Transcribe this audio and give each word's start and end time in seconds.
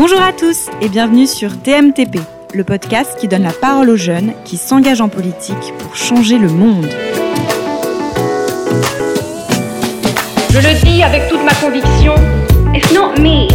Bonjour 0.00 0.22
à 0.22 0.32
tous 0.32 0.68
et 0.80 0.88
bienvenue 0.88 1.26
sur 1.26 1.60
TMTP, 1.60 2.20
le 2.54 2.62
podcast 2.62 3.18
qui 3.18 3.26
donne 3.26 3.42
la 3.42 3.52
parole 3.52 3.90
aux 3.90 3.96
jeunes 3.96 4.32
qui 4.44 4.56
s'engagent 4.56 5.00
en 5.00 5.08
politique 5.08 5.74
pour 5.76 5.96
changer 5.96 6.38
le 6.38 6.46
monde. 6.46 6.86
Je 10.50 10.58
le 10.58 10.84
dis 10.84 11.02
avec 11.02 11.28
toute 11.28 11.42
ma 11.42 11.52
conviction. 11.54 12.14
It's 12.72 12.92
not 12.92 13.20
me. 13.20 13.48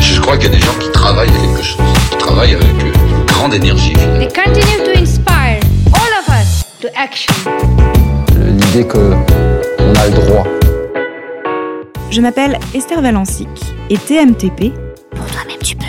Je 0.00 0.20
crois 0.20 0.36
qu'il 0.36 0.48
y 0.48 0.52
a 0.52 0.56
des 0.56 0.64
gens 0.64 0.78
qui 0.78 0.92
travaillent 0.92 1.28
à 1.28 1.40
quelque 1.40 1.64
chose, 1.64 1.82
qui 2.12 2.16
travaillent 2.16 2.54
avec 2.54 2.68
une 2.68 3.26
grande 3.26 3.54
énergie. 3.54 3.94
They 3.94 4.28
continue 4.28 4.84
to 4.84 4.96
inspire 4.96 5.58
all 5.92 6.12
of 6.20 6.28
us 6.28 6.64
to 6.82 6.88
action. 6.94 7.34
L'idée 8.38 8.86
que 8.86 9.12
on 9.80 9.94
a 9.96 10.06
le 10.06 10.14
droit. 10.14 10.44
Je 12.12 12.20
m'appelle 12.20 12.60
Esther 12.74 13.02
Valancic 13.02 13.48
et 13.88 13.96
TMTP, 13.96 14.72
pour 15.20 15.30
toi-même 15.30 15.58
tu 15.62 15.76
peux. 15.76 15.84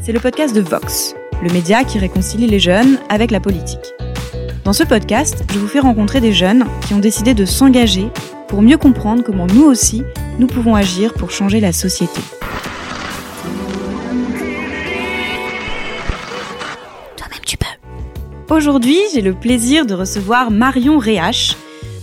C'est 0.00 0.10
le 0.10 0.18
podcast 0.18 0.52
de 0.54 0.60
Vox, 0.60 1.14
le 1.42 1.52
média 1.52 1.84
qui 1.84 2.00
réconcilie 2.00 2.48
les 2.48 2.58
jeunes 2.58 2.98
avec 3.08 3.30
la 3.30 3.38
politique. 3.38 3.94
Dans 4.64 4.72
ce 4.72 4.82
podcast, 4.82 5.44
je 5.52 5.58
vous 5.60 5.68
fais 5.68 5.78
rencontrer 5.78 6.20
des 6.20 6.32
jeunes 6.32 6.64
qui 6.84 6.94
ont 6.94 6.98
décidé 6.98 7.34
de 7.34 7.44
s'engager 7.44 8.08
pour 8.48 8.62
mieux 8.62 8.76
comprendre 8.76 9.22
comment 9.22 9.46
nous 9.46 9.62
aussi, 9.64 10.02
nous 10.40 10.48
pouvons 10.48 10.74
agir 10.74 11.14
pour 11.14 11.30
changer 11.30 11.60
la 11.60 11.72
société. 11.72 12.20
Toi-même 17.16 17.44
tu 17.46 17.56
peux. 17.56 17.66
Aujourd'hui, 18.52 18.98
j'ai 19.12 19.22
le 19.22 19.34
plaisir 19.34 19.86
de 19.86 19.94
recevoir 19.94 20.50
Marion 20.50 20.98
Réache, 20.98 21.54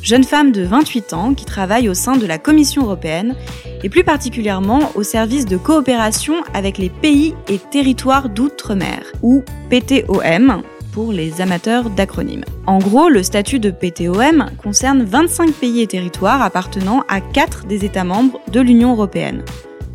jeune 0.01 0.23
femme 0.23 0.51
de 0.51 0.63
28 0.63 1.13
ans 1.13 1.33
qui 1.33 1.45
travaille 1.45 1.87
au 1.89 1.93
sein 1.93 2.17
de 2.17 2.25
la 2.25 2.37
Commission 2.37 2.83
européenne 2.83 3.35
et 3.83 3.89
plus 3.89 4.03
particulièrement 4.03 4.91
au 4.95 5.03
service 5.03 5.45
de 5.45 5.57
coopération 5.57 6.35
avec 6.53 6.77
les 6.77 6.89
pays 6.89 7.35
et 7.47 7.59
territoires 7.59 8.29
d'outre-mer, 8.29 9.03
ou 9.21 9.43
PTOM 9.69 10.61
pour 10.91 11.11
les 11.11 11.41
amateurs 11.41 11.89
d'acronymes. 11.89 12.43
En 12.67 12.79
gros, 12.79 13.09
le 13.09 13.23
statut 13.23 13.59
de 13.59 13.71
PTOM 13.71 14.49
concerne 14.61 15.03
25 15.03 15.51
pays 15.53 15.81
et 15.81 15.87
territoires 15.87 16.41
appartenant 16.41 17.03
à 17.07 17.21
4 17.21 17.65
des 17.65 17.85
États 17.85 18.03
membres 18.03 18.39
de 18.51 18.59
l'Union 18.59 18.91
européenne, 18.91 19.43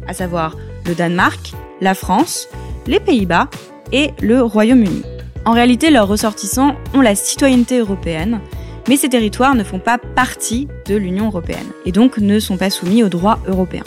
à 0.09 0.14
savoir 0.14 0.56
le 0.86 0.94
Danemark, 0.94 1.53
la 1.81 1.94
France, 1.94 2.48
les 2.86 3.00
Pays-Bas 3.00 3.48
et 3.92 4.11
le 4.22 4.42
Royaume-Uni. 4.42 5.03
En 5.44 5.53
réalité, 5.53 5.91
leurs 5.91 6.09
ressortissants 6.09 6.75
ont 6.94 7.00
la 7.00 7.14
citoyenneté 7.14 7.78
européenne, 7.78 8.41
mais 8.89 8.97
ces 8.97 9.09
territoires 9.09 9.55
ne 9.55 9.65
font 9.65 9.79
pas 9.79 9.98
partie 9.98 10.69
de 10.87 10.97
l'Union 10.97 11.27
européenne 11.27 11.67
et 11.84 11.92
donc 11.92 12.19
ne 12.19 12.39
sont 12.39 12.56
pas 12.56 12.70
soumis 12.70 13.03
au 13.03 13.09
droit 13.09 13.39
européen. 13.47 13.83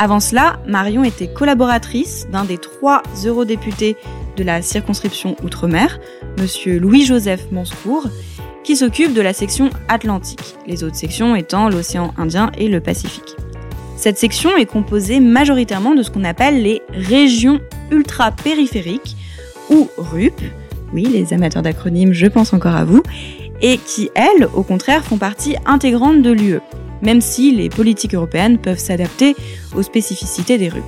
Avant 0.00 0.20
cela, 0.20 0.60
Marion 0.66 1.02
était 1.02 1.26
collaboratrice 1.26 2.28
d'un 2.30 2.44
des 2.44 2.58
trois 2.58 3.02
eurodéputés 3.24 3.96
de 4.36 4.44
la 4.44 4.62
circonscription 4.62 5.34
Outre-mer, 5.42 5.98
monsieur 6.38 6.78
Louis-Joseph 6.78 7.50
Manscourt, 7.50 8.06
qui 8.62 8.76
s'occupe 8.76 9.12
de 9.12 9.20
la 9.20 9.32
section 9.32 9.70
Atlantique, 9.88 10.54
les 10.66 10.84
autres 10.84 10.94
sections 10.94 11.34
étant 11.34 11.68
l'océan 11.68 12.14
Indien 12.16 12.52
et 12.56 12.68
le 12.68 12.80
Pacifique. 12.80 13.34
Cette 13.96 14.18
section 14.18 14.56
est 14.56 14.66
composée 14.66 15.18
majoritairement 15.18 15.96
de 15.96 16.04
ce 16.04 16.10
qu'on 16.10 16.22
appelle 16.22 16.62
les 16.62 16.82
régions 16.90 17.58
ultra-périphériques, 17.90 19.16
ou 19.70 19.88
RUP, 19.98 20.40
oui, 20.92 21.02
les 21.02 21.32
amateurs 21.32 21.62
d'acronymes, 21.62 22.12
je 22.12 22.26
pense 22.28 22.52
encore 22.52 22.76
à 22.76 22.84
vous, 22.84 23.02
et 23.60 23.78
qui, 23.78 24.10
elles, 24.14 24.48
au 24.54 24.62
contraire, 24.62 25.04
font 25.04 25.18
partie 25.18 25.56
intégrante 25.66 26.22
de 26.22 26.30
l'UE, 26.30 26.60
même 27.02 27.20
si 27.20 27.54
les 27.54 27.68
politiques 27.68 28.14
européennes 28.14 28.58
peuvent 28.58 28.78
s'adapter 28.78 29.36
aux 29.76 29.82
spécificités 29.82 30.58
des 30.58 30.68
RUP. 30.68 30.84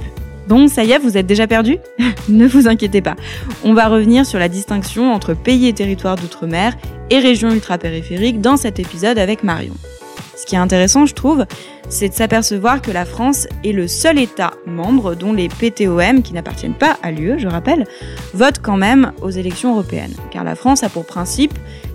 Bon, 0.49 0.67
ça 0.67 0.83
y 0.83 0.91
est, 0.91 0.99
vous 0.99 1.17
êtes 1.17 1.27
déjà 1.27 1.47
perdu? 1.47 1.79
Ne 2.29 2.47
vous 2.47 2.69
inquiétez 2.69 3.01
pas. 3.01 3.17
On 3.65 3.75
va 3.75 3.89
revenir 3.89 4.25
sur 4.25 4.39
la 4.39 4.49
distinction 4.49 5.13
entre 5.13 5.35
pays 5.35 5.67
et 5.67 5.73
territoires 5.73 6.17
d'outre-mer 6.17 6.77
et 7.09 7.19
régions 7.19 7.51
ultra-périphériques 7.51 8.41
dans 8.41 8.57
cet 8.57 8.79
épisode 8.79 9.19
avec 9.19 9.43
Marion. 9.43 9.75
Ce 10.37 10.47
qui 10.47 10.55
est 10.55 10.59
intéressant, 10.59 11.07
je 11.07 11.15
trouve, 11.15 11.45
c'est 11.89 12.09
de 12.09 12.15
s'apercevoir 12.15 12.81
que 12.81 12.91
la 12.91 13.05
France 13.05 13.47
est 13.65 13.73
le 13.73 13.89
seul 13.89 14.19
État 14.19 14.53
membre 14.67 15.15
dont 15.15 15.33
les 15.33 15.49
PTOM, 15.49 16.23
qui 16.23 16.33
n'appartiennent 16.33 16.75
pas 16.75 16.97
à 17.03 17.11
l'UE, 17.11 17.39
je 17.39 17.47
rappelle, 17.47 17.87
votent 18.33 18.61
quand 18.63 18.77
même 18.77 19.13
aux 19.21 19.31
élections 19.31 19.73
européennes. 19.73 20.15
Car 20.31 20.45
la 20.45 20.55
France 20.55 20.83
a 20.83 20.89
pour 20.89 21.05
principe 21.05 21.53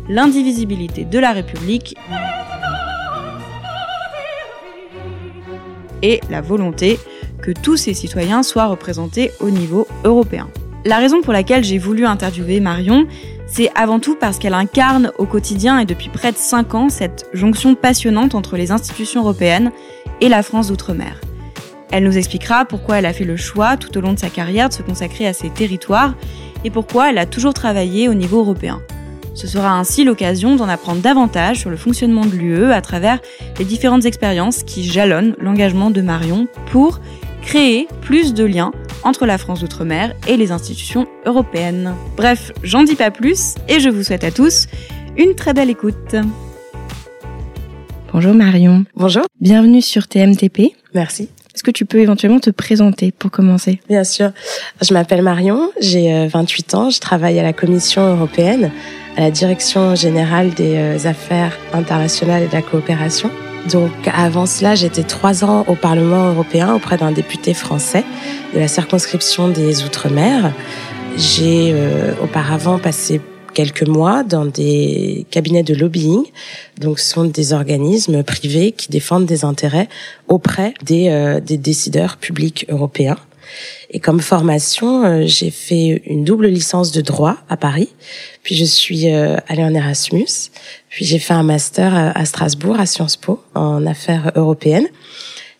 l'indivisibilité 0.09 1.05
de 1.05 1.19
la 1.19 1.31
République 1.31 1.95
et 6.01 6.21
la 6.29 6.41
volonté 6.41 6.99
que 7.41 7.51
tous 7.51 7.77
ses 7.77 7.93
citoyens 7.93 8.43
soient 8.43 8.67
représentés 8.67 9.31
au 9.39 9.49
niveau 9.49 9.87
européen. 10.03 10.49
La 10.85 10.97
raison 10.97 11.21
pour 11.21 11.33
laquelle 11.33 11.63
j'ai 11.63 11.79
voulu 11.79 12.05
interviewer 12.05 12.59
Marion, 12.59 13.07
c'est 13.47 13.71
avant 13.75 13.99
tout 13.99 14.15
parce 14.15 14.37
qu'elle 14.37 14.53
incarne 14.53 15.11
au 15.17 15.25
quotidien 15.25 15.79
et 15.79 15.85
depuis 15.85 16.09
près 16.09 16.31
de 16.31 16.37
5 16.37 16.75
ans 16.75 16.89
cette 16.89 17.27
jonction 17.33 17.75
passionnante 17.75 18.35
entre 18.35 18.57
les 18.57 18.71
institutions 18.71 19.21
européennes 19.21 19.71
et 20.21 20.29
la 20.29 20.43
France 20.43 20.67
d'outre-mer. 20.67 21.19
Elle 21.91 22.03
nous 22.03 22.17
expliquera 22.17 22.65
pourquoi 22.65 22.97
elle 22.97 23.05
a 23.05 23.13
fait 23.13 23.23
le 23.23 23.37
choix 23.37 23.77
tout 23.77 23.97
au 23.97 24.01
long 24.01 24.13
de 24.13 24.19
sa 24.19 24.29
carrière 24.29 24.69
de 24.69 24.73
se 24.73 24.81
consacrer 24.81 25.27
à 25.27 25.33
ces 25.33 25.49
territoires 25.49 26.15
et 26.63 26.69
pourquoi 26.69 27.09
elle 27.09 27.17
a 27.17 27.25
toujours 27.25 27.53
travaillé 27.53 28.09
au 28.09 28.13
niveau 28.13 28.39
européen. 28.39 28.81
Ce 29.35 29.47
sera 29.47 29.77
ainsi 29.77 30.05
l'occasion 30.05 30.55
d'en 30.55 30.69
apprendre 30.69 31.01
davantage 31.01 31.59
sur 31.59 31.69
le 31.69 31.75
fonctionnement 31.75 32.25
de 32.25 32.35
l'UE 32.35 32.71
à 32.71 32.81
travers 32.81 33.19
les 33.59 33.65
différentes 33.65 34.05
expériences 34.05 34.63
qui 34.63 34.85
jalonnent 34.85 35.35
l'engagement 35.39 35.91
de 35.91 36.01
Marion 36.01 36.47
pour 36.71 37.01
créer 37.41 37.87
plus 38.01 38.33
de 38.33 38.45
liens 38.45 38.71
entre 39.03 39.25
la 39.25 39.37
France 39.37 39.59
d'outre-mer 39.59 40.13
et 40.27 40.37
les 40.37 40.51
institutions 40.53 41.05
européennes. 41.25 41.93
Bref, 42.15 42.53
j'en 42.63 42.83
dis 42.83 42.95
pas 42.95 43.11
plus 43.11 43.55
et 43.67 43.81
je 43.81 43.89
vous 43.89 44.03
souhaite 44.03 44.23
à 44.23 44.31
tous 44.31 44.67
une 45.17 45.35
très 45.35 45.53
belle 45.53 45.69
écoute. 45.69 46.15
Bonjour 48.13 48.33
Marion. 48.33 48.85
Bonjour. 48.95 49.25
Bienvenue 49.41 49.81
sur 49.81 50.07
TMTP. 50.07 50.71
Merci. 50.93 51.29
Est-ce 51.55 51.63
que 51.63 51.71
tu 51.71 51.85
peux 51.85 51.99
éventuellement 51.99 52.39
te 52.39 52.49
présenter 52.49 53.13
pour 53.17 53.31
commencer? 53.31 53.79
Bien 53.87 54.03
sûr. 54.03 54.31
Je 54.81 54.93
m'appelle 54.93 55.21
Marion, 55.21 55.71
j'ai 55.79 56.27
28 56.27 56.75
ans, 56.75 56.89
je 56.89 56.99
travaille 56.99 57.39
à 57.39 57.43
la 57.43 57.53
Commission 57.53 58.13
européenne, 58.13 58.71
à 59.15 59.21
la 59.21 59.31
Direction 59.31 59.95
générale 59.95 60.49
des 60.49 60.75
euh, 60.75 60.97
affaires 61.05 61.57
internationales 61.73 62.43
et 62.43 62.47
de 62.47 62.53
la 62.53 62.61
coopération. 62.61 63.31
Donc 63.71 63.91
avant 64.13 64.45
cela, 64.45 64.75
j'étais 64.75 65.03
trois 65.03 65.45
ans 65.45 65.63
au 65.67 65.75
Parlement 65.75 66.27
européen 66.27 66.73
auprès 66.73 66.97
d'un 66.97 67.11
député 67.11 67.53
français 67.53 68.03
de 68.53 68.59
la 68.59 68.67
circonscription 68.67 69.47
des 69.47 69.83
Outre-mer. 69.83 70.51
J'ai 71.17 71.71
euh, 71.73 72.11
auparavant 72.21 72.79
passé 72.79 73.21
quelques 73.55 73.87
mois 73.87 74.23
dans 74.23 74.45
des 74.45 75.25
cabinets 75.31 75.63
de 75.63 75.73
lobbying. 75.73 76.23
Donc, 76.79 76.99
ce 76.99 77.09
sont 77.09 77.23
des 77.23 77.53
organismes 77.53 78.21
privés 78.21 78.71
qui 78.73 78.89
défendent 78.89 79.25
des 79.25 79.43
intérêts 79.45 79.87
auprès 80.27 80.75
des, 80.83 81.09
euh, 81.09 81.39
décideurs 81.39 82.17
publics 82.17 82.67
européens. 82.69 83.17
Et 83.89 83.99
comme 83.99 84.19
formation, 84.19 85.05
euh, 85.05 85.23
j'ai 85.25 85.51
fait 85.51 86.03
une 86.05 86.23
double 86.23 86.47
licence 86.47 86.91
de 86.91 87.01
droit 87.01 87.37
à 87.49 87.55
Paris. 87.55 87.89
Puis 88.43 88.55
je 88.55 88.65
suis 88.65 89.11
euh, 89.11 89.37
allée 89.47 89.63
en 89.63 89.73
Erasmus. 89.73 90.51
Puis 90.89 91.05
j'ai 91.05 91.19
fait 91.19 91.33
un 91.33 91.43
master 91.43 92.11
à 92.13 92.25
Strasbourg, 92.25 92.79
à 92.79 92.85
Sciences 92.85 93.17
Po, 93.17 93.41
en 93.55 93.85
affaires 93.85 94.31
européennes. 94.35 94.87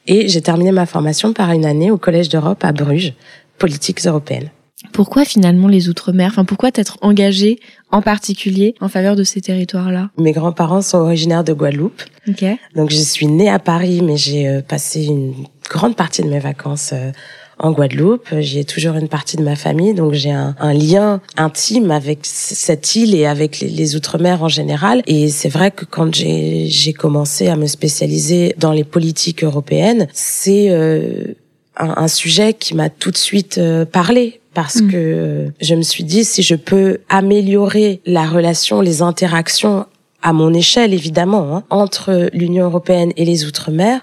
Et 0.08 0.28
j'ai 0.28 0.42
terminé 0.42 0.72
ma 0.72 0.86
formation 0.86 1.34
par 1.34 1.52
une 1.52 1.66
année 1.66 1.92
au 1.92 1.98
Collège 1.98 2.30
d'Europe 2.30 2.64
à 2.64 2.72
Bruges, 2.72 3.14
politiques 3.58 4.06
européennes. 4.06 4.50
Pourquoi 4.92 5.26
finalement 5.26 5.68
les 5.68 5.90
Outre-mer? 5.90 6.30
Enfin, 6.32 6.46
pourquoi 6.46 6.72
t'être 6.72 6.98
engagé 7.02 7.60
en 7.96 8.02
particulier 8.02 8.76
en 8.82 8.90
faveur 8.90 9.16
de 9.16 9.24
ces 9.24 9.40
territoires-là 9.40 10.10
Mes 10.18 10.34
grands-parents 10.34 10.82
sont 10.82 10.98
originaires 10.98 11.46
de 11.46 11.54
Guadeloupe. 11.54 12.02
Ok. 12.28 12.44
Donc 12.76 12.90
je 12.90 12.98
suis 12.98 13.28
née 13.28 13.50
à 13.50 13.58
Paris, 13.58 14.02
mais 14.04 14.18
j'ai 14.18 14.50
euh, 14.50 14.62
passé 14.62 15.06
une 15.06 15.34
grande 15.70 15.96
partie 15.96 16.22
de 16.22 16.28
mes 16.28 16.40
vacances 16.40 16.92
euh, 16.94 17.12
en 17.58 17.72
Guadeloupe. 17.72 18.28
J'y 18.40 18.60
ai 18.60 18.66
toujours 18.66 18.96
une 18.96 19.08
partie 19.08 19.38
de 19.38 19.44
ma 19.44 19.56
famille, 19.56 19.94
donc 19.94 20.12
j'ai 20.12 20.32
un, 20.32 20.56
un, 20.60 20.74
lien 20.74 21.22
intime 21.38 21.90
avec 21.90 22.20
cette 22.24 22.98
île 22.98 23.16
et 23.16 23.26
avec 23.26 23.62
les, 23.62 23.70
les 23.70 23.96
Outre-mer 23.96 24.44
en 24.44 24.50
général. 24.50 25.02
Et 25.08 25.30
c'est 25.30 25.48
vrai 25.48 25.72
que 25.72 25.86
quand 25.86 26.14
j'ai 26.14 26.94
commencé 26.94 27.48
à 27.48 27.56
me 27.56 27.66
spécialiser 27.66 28.56
dans 28.58 28.74
les 28.74 28.84
politiques 28.84 29.42
européennes, 29.42 30.10
c'est 30.12 30.70
euh, 30.70 31.34
un, 31.78 31.94
un, 31.96 32.08
sujet 32.10 32.54
qui 32.54 32.76
m'a 32.76 32.90
tout 32.90 33.12
de 33.12 33.18
suite 33.18 33.58
euh, 33.58 33.86
parlé 33.86 34.42
parce 34.56 34.82
mmh. 34.82 34.92
que 34.92 35.52
je 35.62 35.76
me 35.76 35.84
suis 35.84 36.04
dit 36.04 36.26
si 36.26 36.42
je 36.42 36.56
peux 36.56 37.00
améliorer 37.10 38.02
la 38.08 38.26
relation, 38.26 38.82
les 38.82 39.04
interactions 39.04 39.86
à 40.24 40.34
mon 40.34 40.54
échelle 40.56 40.94
évidemment 40.94 41.58
hein, 41.58 41.64
entre 41.70 42.30
l'Union 42.34 42.66
européenne 42.66 43.12
et 43.16 43.26
les 43.26 43.46
Outre-mer, 43.46 44.02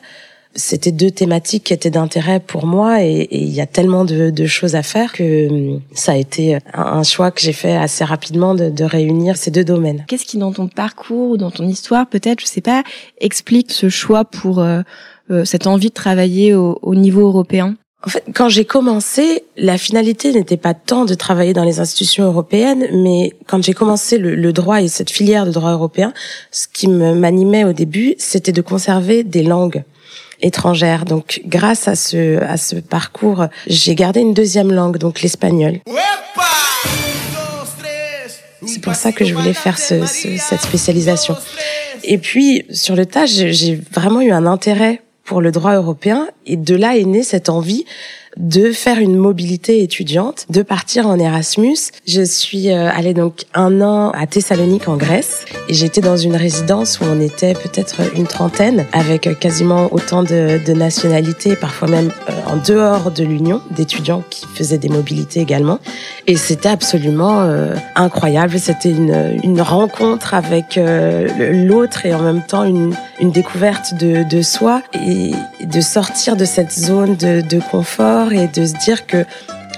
c'était 0.54 0.92
deux 0.92 1.10
thématiques 1.10 1.64
qui 1.64 1.72
étaient 1.72 1.90
d'intérêt 1.90 2.38
pour 2.38 2.66
moi 2.66 3.02
et 3.02 3.26
il 3.30 3.52
y 3.52 3.60
a 3.60 3.66
tellement 3.66 4.04
de, 4.04 4.30
de, 4.30 4.46
choses 4.46 4.74
à 4.74 4.82
faire 4.82 5.12
que 5.12 5.48
hum, 5.48 5.80
ça 5.94 6.12
a 6.12 6.16
été 6.16 6.58
un, 6.74 7.02
choix 7.02 7.30
que 7.30 7.40
j'ai 7.40 7.52
fait 7.52 7.76
assez 7.76 8.04
rapidement 8.04 8.54
de, 8.54 8.70
de 8.70 8.84
réunir 8.84 9.36
ces 9.36 9.50
deux 9.50 9.64
domaines. 9.64 10.04
Qu'est-ce 10.08 10.26
qui 10.26 10.38
dans 10.38 10.52
ton 10.52 10.68
parcours 10.68 11.30
ou 11.30 11.36
dans 11.36 11.50
ton 11.50 11.66
histoire 11.66 12.06
peut-être, 12.06 12.40
je 12.40 12.46
sais 12.46 12.60
pas, 12.60 12.84
explique 13.20 13.72
ce 13.72 13.88
choix 13.88 14.24
pour 14.24 14.60
euh, 14.60 14.82
euh, 15.30 15.44
cette 15.44 15.66
envie 15.66 15.88
de 15.88 15.94
travailler 15.94 16.54
au, 16.54 16.78
au 16.82 16.94
niveau 16.94 17.26
européen? 17.26 17.74
En 18.04 18.10
fait, 18.10 18.24
quand 18.34 18.48
j'ai 18.48 18.64
commencé, 18.64 19.44
la 19.56 19.78
finalité 19.78 20.32
n'était 20.32 20.56
pas 20.56 20.74
tant 20.74 21.04
de 21.04 21.14
travailler 21.14 21.52
dans 21.52 21.62
les 21.62 21.78
institutions 21.78 22.24
européennes, 22.24 22.88
mais 22.92 23.32
quand 23.46 23.62
j'ai 23.62 23.74
commencé 23.74 24.18
le, 24.18 24.52
droit 24.52 24.82
et 24.82 24.88
cette 24.88 25.10
filière 25.10 25.46
de 25.46 25.52
droit 25.52 25.70
européen, 25.70 26.12
ce 26.50 26.66
qui 26.66 26.88
m'animait 26.88 27.64
au 27.64 27.72
début, 27.72 28.14
c'était 28.18 28.50
de 28.50 28.60
conserver 28.60 29.22
des 29.22 29.44
langues 29.44 29.84
étrangères. 30.40 31.04
Donc, 31.04 31.42
grâce 31.46 31.86
à 31.86 31.94
ce 31.94 32.42
à 32.42 32.56
ce 32.56 32.74
parcours, 32.76 33.46
j'ai 33.68 33.94
gardé 33.94 34.20
une 34.20 34.34
deuxième 34.34 34.72
langue, 34.72 34.98
donc 34.98 35.22
l'espagnol. 35.22 35.78
C'est 38.66 38.80
pour 38.80 38.96
ça 38.96 39.12
que 39.12 39.24
je 39.24 39.34
voulais 39.34 39.54
faire 39.54 39.78
ce, 39.78 40.06
ce, 40.06 40.36
cette 40.38 40.60
spécialisation. 40.62 41.36
Et 42.02 42.18
puis, 42.18 42.64
sur 42.70 42.96
le 42.96 43.06
tas, 43.06 43.26
j'ai 43.26 43.80
vraiment 43.92 44.20
eu 44.20 44.32
un 44.32 44.46
intérêt 44.46 45.02
pour 45.24 45.40
le 45.40 45.50
droit 45.50 45.74
européen. 45.74 46.28
Et 46.46 46.56
de 46.56 46.74
là 46.74 46.96
est 46.96 47.04
née 47.04 47.22
cette 47.22 47.48
envie 47.48 47.84
de 48.36 48.72
faire 48.72 48.98
une 48.98 49.16
mobilité 49.16 49.82
étudiante, 49.82 50.46
de 50.48 50.62
partir 50.62 51.06
en 51.06 51.18
Erasmus. 51.18 51.76
Je 52.06 52.22
suis 52.22 52.70
euh, 52.70 52.90
allée 52.90 53.14
donc 53.14 53.44
un 53.54 53.80
an 53.80 54.10
à 54.10 54.26
Thessalonique 54.26 54.88
en 54.88 54.96
Grèce 54.96 55.44
et 55.68 55.74
j'étais 55.74 56.00
dans 56.00 56.16
une 56.16 56.36
résidence 56.36 57.00
où 57.00 57.04
on 57.04 57.20
était 57.20 57.52
peut-être 57.54 58.00
une 58.16 58.26
trentaine 58.26 58.86
avec 58.92 59.38
quasiment 59.38 59.88
autant 59.92 60.22
de, 60.22 60.72
nationalités, 60.72 61.56
parfois 61.56 61.88
même 61.88 62.10
euh, 62.30 62.32
en 62.46 62.56
dehors 62.56 63.10
de 63.10 63.24
l'Union, 63.24 63.60
d'étudiants 63.70 64.22
qui 64.30 64.46
faisaient 64.54 64.78
des 64.78 64.88
mobilités 64.88 65.40
également. 65.40 65.78
Et 66.26 66.36
c'était 66.36 66.70
absolument 66.70 67.42
euh, 67.42 67.74
incroyable. 67.94 68.58
C'était 68.58 68.90
une, 68.90 69.60
rencontre 69.60 70.34
avec 70.34 70.78
l'autre 70.78 72.04
et 72.06 72.14
en 72.14 72.22
même 72.22 72.42
temps 72.42 72.64
une, 72.64 72.94
découverte 73.20 73.94
de, 73.94 74.42
soi 74.42 74.82
et 74.94 75.32
de 75.64 75.80
sortir 75.80 76.36
de 76.36 76.44
cette 76.44 76.72
zone 76.72 77.16
de 77.16 77.60
confort 77.70 78.21
et 78.30 78.46
de 78.46 78.66
se 78.66 78.74
dire 78.84 79.06
que 79.06 79.24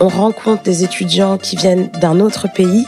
on 0.00 0.08
rencontre 0.08 0.62
des 0.64 0.84
étudiants 0.84 1.38
qui 1.38 1.56
viennent 1.56 1.88
d'un 2.00 2.20
autre 2.20 2.48
pays 2.52 2.84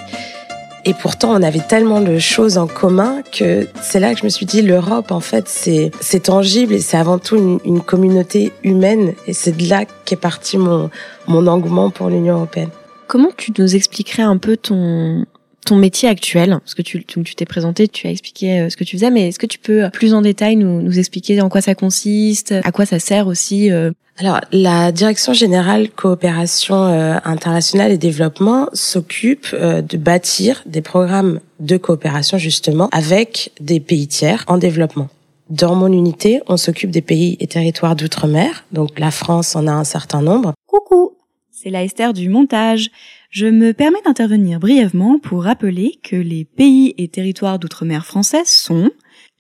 et 0.85 0.94
pourtant 0.94 1.32
on 1.32 1.43
avait 1.43 1.61
tellement 1.61 2.00
de 2.00 2.19
choses 2.19 2.58
en 2.58 2.67
commun 2.67 3.23
que 3.32 3.67
c'est 3.81 4.00
là 4.00 4.12
que 4.14 4.20
je 4.20 4.25
me 4.25 4.29
suis 4.29 4.47
dit 4.47 4.62
l'Europe 4.62 5.11
en 5.11 5.20
fait 5.20 5.49
c'est 5.49 5.91
c'est 6.00 6.25
tangible 6.25 6.75
et 6.75 6.81
c'est 6.81 6.97
avant 6.97 7.19
tout 7.19 7.61
une, 7.64 7.81
communauté 7.81 8.53
humaine 8.62 9.14
et 9.26 9.32
c'est 9.32 9.56
de 9.56 9.69
là 9.69 9.85
qu'est 10.05 10.17
parti 10.17 10.58
mon 10.58 10.91
mon 11.26 11.47
engouement 11.47 11.91
pour 11.91 12.08
l'Union 12.08 12.37
européenne. 12.37 12.70
Comment 13.08 13.31
tu 13.37 13.53
nous 13.58 13.75
expliquerais 13.76 14.23
un 14.23 14.37
peu 14.37 14.56
ton 14.56 15.25
ton 15.67 15.77
métier 15.77 16.09
actuel, 16.09 16.59
parce 16.61 16.75
que 16.75 16.83
tu 16.83 17.05
tu 17.05 17.35
t'es 17.35 17.45
présenté, 17.45 17.89
tu 17.89 18.07
as 18.07 18.11
expliqué 18.11 18.61
euh, 18.61 18.71
ce 18.71 18.77
que 18.77 18.85
tu 18.85 18.97
faisais, 18.97 19.11
mais 19.11 19.29
est-ce 19.29 19.39
que 19.39 19.47
tu 19.47 19.59
peux 19.59 19.85
euh, 19.85 19.91
plus 19.91 20.15
en 20.15 20.23
détail 20.23 20.57
nous, 20.57 20.81
nous 20.81 20.99
expliquer 20.99 21.41
en 21.43 21.49
quoi 21.51 21.61
ça 21.61 21.75
consiste, 21.75 22.55
à 22.65 22.73
quoi 22.73 22.87
ça 22.87 22.99
sert 22.99 23.27
aussi 23.27 23.71
euh? 23.71 23.91
Alors, 24.19 24.41
la 24.51 24.93
Direction 24.93 25.35
générale 25.35 25.91
coopération 25.91 26.85
internationale 27.23 27.93
et 27.93 27.99
développement 27.99 28.71
s'occupe 28.73 29.55
de 29.55 29.97
bâtir 29.99 30.63
des 30.65 30.81
programmes 30.81 31.41
de 31.61 31.77
coopération 31.77 32.39
justement 32.39 32.89
avec 32.93 33.53
des 33.61 33.79
pays 33.79 34.09
tiers 34.09 34.43
en 34.47 34.57
développement. 34.57 35.11
Dans 35.51 35.75
mon 35.75 35.93
unité, 35.93 36.41
on 36.47 36.57
s'occupe 36.57 36.91
des 36.91 37.03
pays 37.03 37.37
et 37.41 37.47
territoires 37.47 37.95
d'outre-mer, 37.95 38.65
donc 38.73 38.99
la 38.99 39.11
France 39.11 39.55
en 39.55 39.67
a 39.67 39.73
un 39.73 39.85
certain 39.85 40.23
nombre. 40.23 40.55
Coucou, 40.67 41.13
c'est 41.56 41.70
la 41.70 41.85
Esther 41.85 42.12
du 42.12 42.29
montage. 42.29 42.91
Je 43.31 43.47
me 43.47 43.73
permets 43.73 44.03
d'intervenir 44.05 44.61
brièvement 44.61 45.19
pour 45.19 45.44
rappeler 45.44 45.99
que 46.03 46.14
les 46.14 46.44
pays 46.44 46.94
et 46.99 47.08
territoires 47.08 47.58
d'outre-mer 47.58 48.05
français 48.05 48.43
sont 48.44 48.91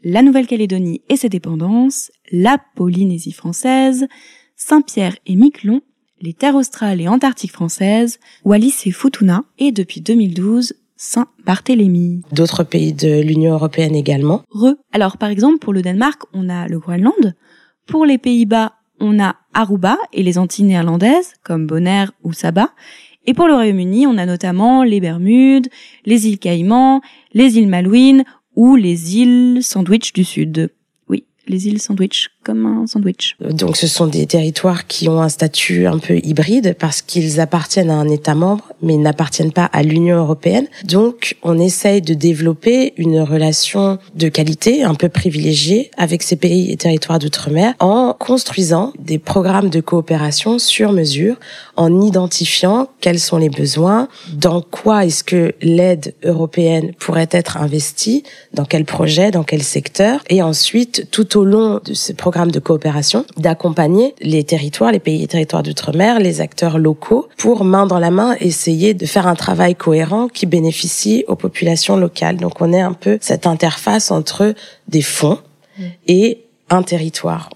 la 0.02 0.22
Nouvelle-Calédonie 0.22 1.02
et 1.10 1.16
ses 1.16 1.28
dépendances, 1.28 2.10
la 2.32 2.58
Polynésie 2.74 3.32
française, 3.32 4.06
Saint-Pierre 4.56 5.16
et 5.26 5.36
Miquelon, 5.36 5.82
les 6.22 6.32
terres 6.32 6.54
australes 6.54 7.02
et 7.02 7.08
antarctiques 7.08 7.52
françaises, 7.52 8.18
Wallis 8.44 8.74
et 8.86 8.92
Futuna, 8.92 9.44
et 9.58 9.70
depuis 9.70 10.00
2012, 10.00 10.72
Saint-Barthélemy. 10.96 12.22
D'autres 12.32 12.64
pays 12.64 12.94
de 12.94 13.20
l'Union 13.20 13.52
européenne 13.52 13.94
également. 13.94 14.42
Re. 14.50 14.74
Alors 14.90 15.18
par 15.18 15.28
exemple, 15.28 15.58
pour 15.58 15.74
le 15.74 15.82
Danemark, 15.82 16.22
on 16.32 16.48
a 16.48 16.66
le 16.66 16.78
Groenland. 16.78 17.34
Pour 17.86 18.06
les 18.06 18.18
Pays-Bas, 18.18 18.75
on 19.00 19.20
a 19.20 19.36
Aruba 19.54 19.98
et 20.12 20.22
les 20.22 20.38
Antilles 20.38 20.64
néerlandaises, 20.64 21.34
comme 21.42 21.66
Bonaire 21.66 22.12
ou 22.22 22.32
Saba. 22.32 22.70
Et 23.26 23.34
pour 23.34 23.48
le 23.48 23.54
Royaume-Uni, 23.54 24.06
on 24.06 24.18
a 24.18 24.26
notamment 24.26 24.84
les 24.84 25.00
Bermudes, 25.00 25.68
les 26.04 26.28
îles 26.28 26.38
Caïmans, 26.38 27.00
les 27.32 27.58
îles 27.58 27.68
Malouines 27.68 28.24
ou 28.54 28.76
les 28.76 29.16
îles 29.18 29.62
Sandwich 29.62 30.12
du 30.12 30.24
Sud 30.24 30.70
les 31.46 31.68
îles 31.68 31.80
sandwich, 31.80 32.28
un 32.48 32.86
sandwich. 32.86 33.36
Donc 33.50 33.76
ce 33.76 33.86
sont 33.86 34.06
des 34.06 34.26
territoires 34.26 34.86
qui 34.86 35.08
ont 35.08 35.20
un 35.20 35.28
statut 35.28 35.86
un 35.86 35.98
peu 35.98 36.18
hybride 36.18 36.76
parce 36.78 37.02
qu'ils 37.02 37.40
appartiennent 37.40 37.90
à 37.90 37.96
un 37.96 38.08
État 38.08 38.34
membre, 38.34 38.72
mais 38.82 38.96
n'appartiennent 38.96 39.52
pas 39.52 39.64
à 39.64 39.82
l'Union 39.82 40.16
européenne. 40.16 40.66
Donc 40.84 41.36
on 41.42 41.58
essaye 41.58 42.02
de 42.02 42.14
développer 42.14 42.94
une 42.96 43.20
relation 43.20 43.98
de 44.14 44.28
qualité 44.28 44.84
un 44.84 44.94
peu 44.94 45.08
privilégiée 45.08 45.90
avec 45.96 46.22
ces 46.22 46.36
pays 46.36 46.70
et 46.70 46.76
territoires 46.76 47.18
d'outre-mer 47.18 47.74
en 47.80 48.14
construisant 48.18 48.92
des 48.98 49.18
programmes 49.18 49.70
de 49.70 49.80
coopération 49.80 50.58
sur 50.58 50.92
mesure, 50.92 51.36
en 51.76 52.00
identifiant 52.00 52.88
quels 53.00 53.18
sont 53.18 53.38
les 53.38 53.50
besoins, 53.50 54.08
dans 54.32 54.60
quoi 54.60 55.04
est-ce 55.04 55.24
que 55.24 55.54
l'aide 55.62 56.14
européenne 56.24 56.92
pourrait 56.98 57.28
être 57.30 57.56
investie, 57.56 58.22
dans 58.52 58.64
quel 58.64 58.84
projet, 58.84 59.30
dans 59.30 59.44
quel 59.44 59.62
secteur, 59.62 60.22
et 60.28 60.42
ensuite 60.42 61.08
tout 61.10 61.38
au 61.38 61.44
long 61.44 61.80
de 61.84 61.94
ce 61.94 62.12
programme 62.12 62.35
de 62.44 62.58
coopération 62.58 63.24
d'accompagner 63.38 64.14
les 64.20 64.44
territoires, 64.44 64.92
les 64.92 64.98
pays 64.98 65.22
et 65.22 65.26
territoires 65.26 65.62
d'outre-mer, 65.62 66.20
les 66.20 66.42
acteurs 66.42 66.78
locaux 66.78 67.28
pour 67.38 67.64
main 67.64 67.86
dans 67.86 67.98
la 67.98 68.10
main 68.10 68.36
essayer 68.40 68.92
de 68.92 69.06
faire 69.06 69.26
un 69.26 69.34
travail 69.34 69.74
cohérent 69.74 70.28
qui 70.28 70.44
bénéficie 70.44 71.24
aux 71.28 71.36
populations 71.36 71.96
locales. 71.96 72.36
Donc 72.36 72.60
on 72.60 72.72
est 72.72 72.80
un 72.80 72.92
peu 72.92 73.16
cette 73.22 73.46
interface 73.46 74.10
entre 74.10 74.54
des 74.88 75.02
fonds 75.02 75.38
mmh. 75.78 75.82
et 76.08 76.44
un 76.68 76.82
territoire. 76.82 77.48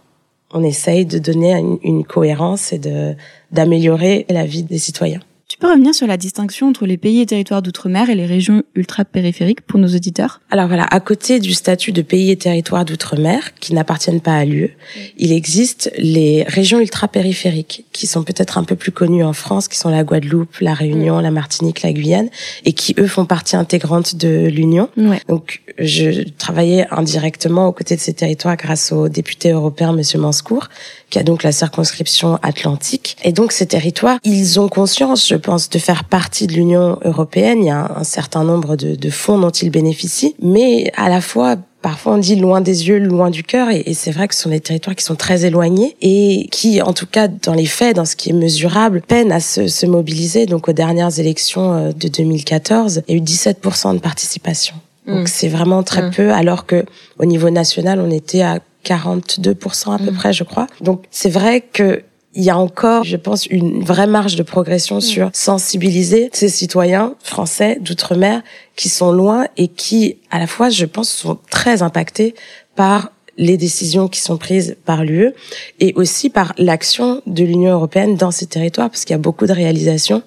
On 0.52 0.64
essaye 0.64 1.04
de 1.04 1.18
donner 1.18 1.52
une, 1.52 1.78
une 1.82 2.04
cohérence 2.04 2.72
et 2.72 2.78
de 2.78 3.14
d'améliorer 3.52 4.26
la 4.30 4.44
vie 4.44 4.62
des 4.62 4.78
citoyens. 4.78 5.20
Peux 5.60 5.70
revenir 5.70 5.94
sur 5.94 6.06
la 6.06 6.16
distinction 6.16 6.68
entre 6.68 6.86
les 6.86 6.96
pays 6.96 7.20
et 7.20 7.26
territoires 7.26 7.60
d'outre-mer 7.60 8.08
et 8.08 8.14
les 8.14 8.24
régions 8.24 8.62
ultra-périphériques 8.74 9.60
pour 9.60 9.78
nos 9.78 9.88
auditeurs? 9.88 10.40
Alors 10.50 10.68
voilà, 10.68 10.84
à 10.84 11.00
côté 11.00 11.38
du 11.38 11.52
statut 11.52 11.92
de 11.92 12.00
pays 12.00 12.30
et 12.30 12.36
territoires 12.36 12.86
d'outre-mer, 12.86 13.54
qui 13.60 13.74
n'appartiennent 13.74 14.22
pas 14.22 14.36
à 14.36 14.46
l'UE, 14.46 14.74
il 15.18 15.32
existe 15.32 15.92
les 15.98 16.44
régions 16.44 16.80
ultra-périphériques, 16.80 17.84
qui 17.92 18.06
sont 18.06 18.22
peut-être 18.22 18.56
un 18.56 18.64
peu 18.64 18.74
plus 18.74 18.90
connues 18.90 19.22
en 19.22 19.34
France, 19.34 19.68
qui 19.68 19.76
sont 19.76 19.90
la 19.90 20.02
Guadeloupe, 20.02 20.60
la 20.62 20.72
Réunion, 20.72 21.20
la 21.20 21.30
Martinique, 21.30 21.82
la 21.82 21.92
Guyane, 21.92 22.30
et 22.64 22.72
qui, 22.72 22.94
eux, 22.98 23.06
font 23.06 23.26
partie 23.26 23.54
intégrante 23.54 24.16
de 24.16 24.46
l'Union. 24.46 24.88
Ouais. 24.96 25.20
Donc, 25.28 25.60
je 25.78 26.26
travaillais 26.38 26.86
indirectement 26.90 27.66
aux 27.66 27.72
côtés 27.72 27.96
de 27.96 28.00
ces 28.00 28.14
territoires 28.14 28.56
grâce 28.56 28.92
au 28.92 29.10
député 29.10 29.50
européen, 29.50 29.92
Monsieur 29.92 30.18
Manscourt, 30.18 30.68
qui 31.10 31.18
a 31.18 31.22
donc 31.22 31.42
la 31.42 31.52
circonscription 31.52 32.38
atlantique. 32.42 33.16
Et 33.24 33.32
donc 33.32 33.52
ces 33.52 33.66
territoires, 33.66 34.18
ils 34.24 34.60
ont 34.60 34.68
conscience, 34.68 35.28
je 35.28 35.34
pense, 35.34 35.49
de 35.56 35.78
faire 35.78 36.04
partie 36.04 36.46
de 36.46 36.52
l'Union 36.52 36.98
européenne. 37.04 37.58
Il 37.62 37.66
y 37.66 37.70
a 37.70 37.92
un, 37.96 38.04
certain 38.04 38.44
nombre 38.44 38.76
de, 38.76 38.94
de 38.94 39.10
fonds 39.10 39.38
dont 39.38 39.50
ils 39.50 39.70
bénéficient, 39.70 40.34
mais 40.42 40.92
à 40.96 41.08
la 41.08 41.20
fois 41.20 41.56
Parfois, 41.82 42.12
on 42.12 42.18
dit 42.18 42.36
loin 42.36 42.60
des 42.60 42.88
yeux, 42.88 42.98
loin 42.98 43.30
du 43.30 43.42
cœur, 43.42 43.70
et, 43.70 43.82
et 43.86 43.94
c'est 43.94 44.10
vrai 44.10 44.28
que 44.28 44.34
ce 44.34 44.42
sont 44.42 44.50
des 44.50 44.60
territoires 44.60 44.94
qui 44.94 45.02
sont 45.02 45.14
très 45.14 45.46
éloignés 45.46 45.96
et 46.02 46.46
qui, 46.50 46.82
en 46.82 46.92
tout 46.92 47.06
cas, 47.06 47.26
dans 47.26 47.54
les 47.54 47.64
faits, 47.64 47.96
dans 47.96 48.04
ce 48.04 48.16
qui 48.16 48.28
est 48.28 48.34
mesurable, 48.34 49.00
peinent 49.00 49.32
à 49.32 49.40
se, 49.40 49.66
se 49.66 49.86
mobiliser. 49.86 50.44
Donc, 50.44 50.68
aux 50.68 50.74
dernières 50.74 51.18
élections 51.18 51.72
euh, 51.72 51.92
de 51.92 52.08
2014, 52.08 53.04
il 53.08 53.14
y 53.14 53.18
a 53.18 53.18
eu 53.18 53.24
17% 53.24 53.94
de 53.94 53.98
participation. 53.98 54.74
Donc, 55.06 55.20
mmh. 55.20 55.26
c'est 55.28 55.48
vraiment 55.48 55.82
très 55.82 56.02
mmh. 56.02 56.10
peu, 56.10 56.32
alors 56.32 56.66
que 56.66 56.84
au 57.18 57.24
niveau 57.24 57.48
national, 57.48 57.98
on 57.98 58.10
était 58.10 58.42
à 58.42 58.58
42% 58.84 59.94
à 59.94 59.98
peu 59.98 60.10
mm. 60.10 60.14
près, 60.14 60.32
je 60.32 60.44
crois. 60.44 60.66
Donc 60.80 61.04
c'est 61.10 61.30
vrai 61.30 61.60
que 61.60 62.02
il 62.34 62.44
y 62.44 62.50
a 62.50 62.56
encore, 62.56 63.04
je 63.04 63.16
pense, 63.16 63.46
une 63.46 63.82
vraie 63.82 64.06
marge 64.06 64.36
de 64.36 64.42
progression 64.42 64.98
mm. 64.98 65.00
sur 65.00 65.30
sensibiliser 65.32 66.30
ces 66.32 66.48
citoyens 66.48 67.14
français 67.22 67.78
d'outre-mer 67.80 68.42
qui 68.76 68.88
sont 68.88 69.12
loin 69.12 69.46
et 69.56 69.68
qui, 69.68 70.18
à 70.30 70.38
la 70.38 70.46
fois, 70.46 70.68
je 70.68 70.84
pense, 70.84 71.10
sont 71.10 71.38
très 71.50 71.82
impactés 71.82 72.34
par 72.76 73.10
les 73.36 73.56
décisions 73.56 74.08
qui 74.08 74.20
sont 74.20 74.36
prises 74.36 74.76
par 74.84 75.02
l'UE 75.02 75.32
et 75.80 75.92
aussi 75.96 76.30
par 76.30 76.52
l'action 76.58 77.22
de 77.26 77.42
l'Union 77.42 77.72
européenne 77.72 78.16
dans 78.16 78.30
ces 78.30 78.46
territoires, 78.46 78.90
parce 78.90 79.04
qu'il 79.04 79.14
y 79.14 79.18
a 79.18 79.18
beaucoup 79.18 79.46
de 79.46 79.52
réalisations 79.52 80.22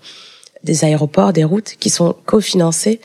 des 0.64 0.84
aéroports, 0.84 1.34
des 1.34 1.44
routes 1.44 1.76
qui 1.80 1.90
sont 1.90 2.16
cofinancées 2.26 3.00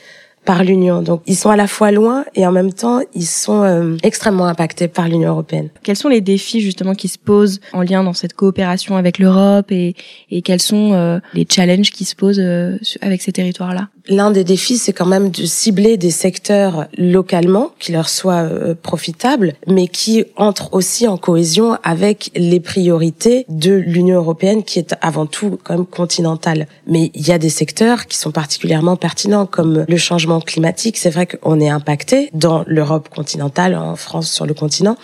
par 0.49 0.63
l'Union. 0.63 1.03
Donc 1.03 1.21
ils 1.27 1.35
sont 1.35 1.51
à 1.51 1.55
la 1.55 1.67
fois 1.67 1.91
loin 1.91 2.25
et 2.33 2.47
en 2.47 2.51
même 2.51 2.73
temps 2.73 3.01
ils 3.13 3.27
sont 3.27 3.61
euh, 3.61 3.97
extrêmement 4.01 4.47
impactés 4.47 4.87
par 4.87 5.07
l'Union 5.07 5.29
européenne. 5.29 5.69
Quels 5.83 5.95
sont 5.95 6.09
les 6.09 6.21
défis 6.21 6.59
justement 6.59 6.95
qui 6.95 7.07
se 7.07 7.19
posent 7.19 7.61
en 7.71 7.83
lien 7.83 8.03
dans 8.03 8.13
cette 8.13 8.33
coopération 8.33 8.97
avec 8.97 9.19
l'Europe 9.19 9.71
et, 9.71 9.93
et 10.31 10.41
quels 10.41 10.59
sont 10.59 10.93
euh, 10.93 11.19
les 11.35 11.45
challenges 11.47 11.91
qui 11.91 12.03
se 12.03 12.15
posent 12.15 12.39
euh, 12.39 12.79
avec 13.01 13.21
ces 13.21 13.31
territoires-là? 13.31 13.89
L'un 14.09 14.31
des 14.31 14.43
défis, 14.43 14.77
c'est 14.77 14.93
quand 14.93 15.05
même 15.05 15.29
de 15.29 15.45
cibler 15.45 15.95
des 15.97 16.11
secteurs 16.11 16.87
localement 16.97 17.71
qui 17.79 17.91
leur 17.91 18.09
soient 18.09 18.43
euh, 18.43 18.75
profitables, 18.75 19.53
mais 19.67 19.87
qui 19.87 20.25
entrent 20.35 20.73
aussi 20.73 21.07
en 21.07 21.17
cohésion 21.17 21.77
avec 21.83 22.31
les 22.35 22.59
priorités 22.59 23.45
de 23.47 23.73
l'Union 23.73 24.17
européenne, 24.17 24.63
qui 24.63 24.79
est 24.79 24.95
avant 25.01 25.25
tout 25.25 25.59
quand 25.63 25.75
même 25.75 25.85
continentale. 25.85 26.67
Mais 26.87 27.11
il 27.13 27.27
y 27.27 27.31
a 27.31 27.37
des 27.37 27.49
secteurs 27.49 28.07
qui 28.07 28.17
sont 28.17 28.31
particulièrement 28.31 28.95
pertinents, 28.95 29.45
comme 29.45 29.85
le 29.87 29.97
changement 29.97 30.41
climatique. 30.41 30.97
C'est 30.97 31.11
vrai 31.11 31.27
qu'on 31.27 31.59
est 31.59 31.69
impacté 31.69 32.29
dans 32.33 32.63
l'Europe 32.67 33.09
continentale, 33.09 33.75
en 33.75 33.95
France 33.95 34.31
sur 34.31 34.45
le 34.45 34.53
continent, 34.53 34.97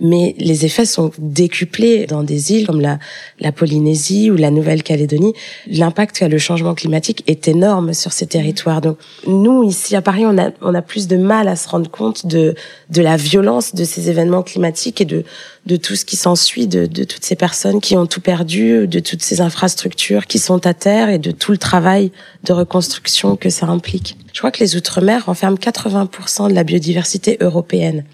mais 0.00 0.34
les 0.38 0.64
effets 0.64 0.86
sont 0.86 1.10
décuplés 1.18 2.06
dans 2.06 2.22
des 2.22 2.52
îles 2.52 2.66
comme 2.66 2.80
la, 2.80 2.98
la 3.38 3.52
Polynésie 3.52 4.30
ou 4.30 4.36
la 4.36 4.50
Nouvelle-Calédonie. 4.50 5.34
L'impact 5.66 6.18
qu'a 6.18 6.28
le 6.28 6.38
changement 6.38 6.74
climatique 6.74 7.22
est 7.26 7.48
énorme 7.48 7.92
sur 7.92 8.12
ces 8.12 8.26
territoires. 8.26 8.80
Donc 8.80 8.98
nous, 9.26 9.62
ici 9.62 9.94
à 9.96 10.02
Paris, 10.02 10.24
on 10.26 10.38
a, 10.38 10.50
on 10.62 10.74
a 10.74 10.82
plus 10.82 11.06
de 11.06 11.16
mal 11.16 11.48
à 11.48 11.56
se 11.56 11.68
rendre 11.68 11.90
compte 11.90 12.26
de, 12.26 12.54
de 12.88 13.02
la 13.02 13.16
violence 13.16 13.74
de 13.74 13.84
ces 13.84 14.08
événements 14.08 14.42
climatiques 14.42 15.00
et 15.00 15.04
de, 15.04 15.24
de 15.66 15.76
tout 15.76 15.96
ce 15.96 16.04
qui 16.04 16.16
s'ensuit, 16.16 16.66
de, 16.66 16.86
de 16.86 17.04
toutes 17.04 17.24
ces 17.24 17.36
personnes 17.36 17.80
qui 17.80 17.96
ont 17.96 18.06
tout 18.06 18.20
perdu, 18.20 18.86
de 18.86 19.00
toutes 19.00 19.22
ces 19.22 19.40
infrastructures 19.40 20.26
qui 20.26 20.38
sont 20.38 20.66
à 20.66 20.74
terre 20.74 21.10
et 21.10 21.18
de 21.18 21.30
tout 21.30 21.52
le 21.52 21.58
travail 21.58 22.10
de 22.44 22.52
reconstruction 22.52 23.36
que 23.36 23.50
ça 23.50 23.66
implique. 23.66 24.16
Je 24.32 24.38
crois 24.38 24.50
que 24.50 24.60
les 24.60 24.76
Outre-mer 24.76 25.26
renferment 25.26 25.56
80% 25.56 26.48
de 26.48 26.54
la 26.54 26.64
biodiversité 26.64 27.36
européenne. 27.40 28.04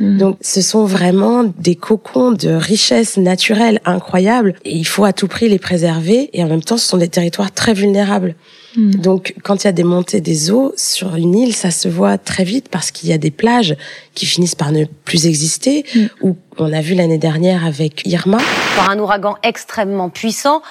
Mm. 0.00 0.18
Donc, 0.18 0.36
ce 0.40 0.60
sont 0.60 0.84
vraiment 0.84 1.44
des 1.58 1.74
cocons 1.74 2.32
de 2.32 2.50
richesse 2.50 3.16
naturelle 3.16 3.80
incroyables 3.84 4.54
et 4.64 4.76
il 4.76 4.84
faut 4.84 5.04
à 5.04 5.12
tout 5.12 5.28
prix 5.28 5.48
les 5.48 5.58
préserver 5.58 6.30
et 6.32 6.42
en 6.42 6.48
même 6.48 6.62
temps, 6.62 6.76
ce 6.76 6.86
sont 6.86 6.98
des 6.98 7.08
territoires 7.08 7.52
très 7.52 7.74
vulnérables. 7.74 8.34
Mm. 8.76 8.90
Donc, 8.92 9.34
quand 9.42 9.64
il 9.64 9.66
y 9.66 9.68
a 9.68 9.72
des 9.72 9.84
montées 9.84 10.20
des 10.20 10.50
eaux 10.50 10.72
sur 10.76 11.14
une 11.16 11.34
île, 11.34 11.54
ça 11.54 11.70
se 11.70 11.88
voit 11.88 12.18
très 12.18 12.44
vite 12.44 12.68
parce 12.70 12.90
qu'il 12.90 13.08
y 13.08 13.12
a 13.12 13.18
des 13.18 13.30
plages 13.30 13.76
qui 14.14 14.26
finissent 14.26 14.54
par 14.54 14.72
ne 14.72 14.84
plus 15.04 15.26
exister 15.26 15.84
mm. 15.94 16.06
ou 16.22 16.36
on 16.58 16.72
a 16.72 16.80
vu 16.80 16.94
l'année 16.94 17.18
dernière 17.18 17.64
avec 17.64 18.06
Irma. 18.06 18.38
Par 18.76 18.90
un 18.90 18.98
ouragan 18.98 19.36
extrêmement 19.42 20.08
puissant. 20.08 20.62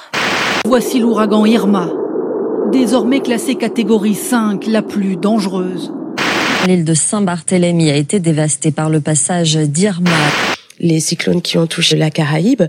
Voici 0.65 0.99
l'ouragan 0.99 1.45
Irma, 1.45 1.91
désormais 2.71 3.19
classé 3.19 3.55
catégorie 3.55 4.15
5, 4.15 4.65
la 4.67 4.81
plus 4.81 5.17
dangereuse. 5.17 5.91
L'île 6.65 6.85
de 6.85 6.93
Saint-Barthélemy 6.93 7.91
a 7.91 7.95
été 7.95 8.19
dévastée 8.19 8.71
par 8.71 8.89
le 8.89 9.01
passage 9.01 9.55
d'Irma. 9.55 10.09
Les 10.79 11.01
cyclones 11.01 11.41
qui 11.41 11.57
ont 11.57 11.67
touché 11.67 11.97
la 11.97 12.09
Caraïbe, 12.09 12.63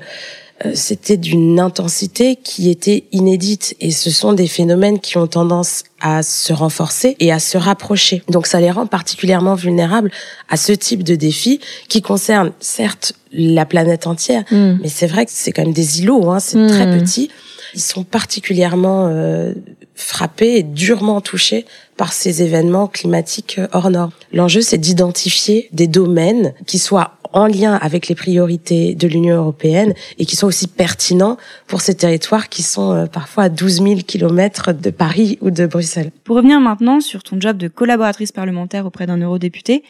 euh, 0.64 0.72
c'était 0.74 1.16
d'une 1.16 1.60
intensité 1.60 2.36
qui 2.36 2.70
était 2.70 3.04
inédite 3.12 3.76
et 3.80 3.92
ce 3.92 4.10
sont 4.10 4.32
des 4.32 4.48
phénomènes 4.48 4.98
qui 4.98 5.16
ont 5.16 5.26
tendance 5.28 5.84
à 6.00 6.22
se 6.22 6.52
renforcer 6.52 7.16
et 7.20 7.30
à 7.32 7.38
se 7.38 7.56
rapprocher. 7.56 8.22
Donc 8.28 8.46
ça 8.46 8.60
les 8.60 8.70
rend 8.70 8.86
particulièrement 8.86 9.54
vulnérables 9.54 10.10
à 10.48 10.56
ce 10.56 10.72
type 10.72 11.02
de 11.04 11.14
défi 11.14 11.60
qui 11.88 12.02
concerne 12.02 12.52
certes 12.58 13.14
la 13.32 13.64
planète 13.64 14.06
entière, 14.06 14.44
mm. 14.50 14.78
mais 14.82 14.88
c'est 14.88 15.06
vrai 15.08 15.24
que 15.26 15.32
c'est 15.32 15.52
quand 15.52 15.62
même 15.62 15.72
des 15.72 16.00
îlots, 16.00 16.30
hein, 16.30 16.40
c'est 16.40 16.66
très 16.66 16.86
mm. 16.86 17.00
petit. 17.00 17.30
Ils 17.74 17.80
sont 17.80 18.04
particulièrement 18.04 19.08
euh, 19.08 19.52
frappés 19.94 20.58
et 20.58 20.62
durement 20.62 21.20
touchés 21.20 21.66
par 21.96 22.12
ces 22.12 22.42
événements 22.42 22.86
climatiques 22.86 23.60
hors 23.72 23.90
normes. 23.90 24.12
L'enjeu, 24.32 24.60
c'est 24.60 24.78
d'identifier 24.78 25.68
des 25.72 25.86
domaines 25.86 26.54
qui 26.66 26.78
soient 26.78 27.18
en 27.34 27.46
lien 27.46 27.74
avec 27.74 28.08
les 28.08 28.14
priorités 28.14 28.94
de 28.94 29.08
l'Union 29.08 29.36
européenne 29.36 29.92
et 30.18 30.24
qui 30.24 30.36
sont 30.36 30.46
aussi 30.46 30.68
pertinents 30.68 31.36
pour 31.66 31.80
ces 31.80 31.94
territoires 31.94 32.48
qui 32.48 32.62
sont 32.62 32.92
euh, 32.92 33.06
parfois 33.06 33.44
à 33.44 33.48
12 33.48 33.82
000 33.82 33.94
kilomètres 34.06 34.72
de 34.72 34.90
Paris 34.90 35.36
ou 35.40 35.50
de 35.50 35.66
Bruxelles. 35.66 36.12
Pour 36.22 36.36
revenir 36.36 36.60
maintenant 36.60 37.00
sur 37.00 37.22
ton 37.22 37.40
job 37.40 37.58
de 37.58 37.68
collaboratrice 37.68 38.32
parlementaire 38.32 38.86
auprès 38.86 39.06
d'un 39.06 39.18
eurodéputé, 39.18 39.82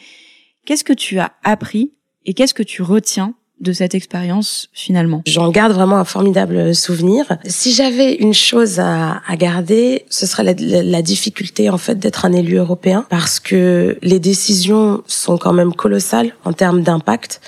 qu'est-ce 0.65 0.83
que 0.83 0.93
tu 0.93 1.19
as 1.19 1.33
appris 1.43 1.93
et 2.25 2.33
qu'est-ce 2.33 2.55
que 2.55 2.63
tu 2.63 2.81
retiens 2.81 3.35
de 3.61 3.71
cette 3.71 3.95
expérience 3.95 4.67
finalement 4.73 5.21
J'en 5.25 5.49
garde 5.49 5.71
vraiment 5.71 5.97
un 5.97 6.03
formidable 6.03 6.75
souvenir. 6.75 7.37
Si 7.45 7.73
j'avais 7.73 8.15
une 8.15 8.33
chose 8.33 8.79
à, 8.79 9.21
garder, 9.37 10.05
ce 10.09 10.25
serait 10.25 10.43
la, 10.43 10.53
la, 10.53 11.01
difficulté 11.01 11.69
en 11.69 11.77
fait 11.77 11.95
d'être 11.95 12.25
un 12.25 12.33
élu 12.33 12.57
européen 12.57 13.05
parce 13.09 13.39
que 13.39 13.97
les 14.01 14.19
décisions 14.19 15.03
sont 15.07 15.37
quand 15.37 15.53
même 15.53 15.73
colossales 15.73 16.33
en 16.43 16.53
termes 16.53 16.81
d'impact. 16.81 17.41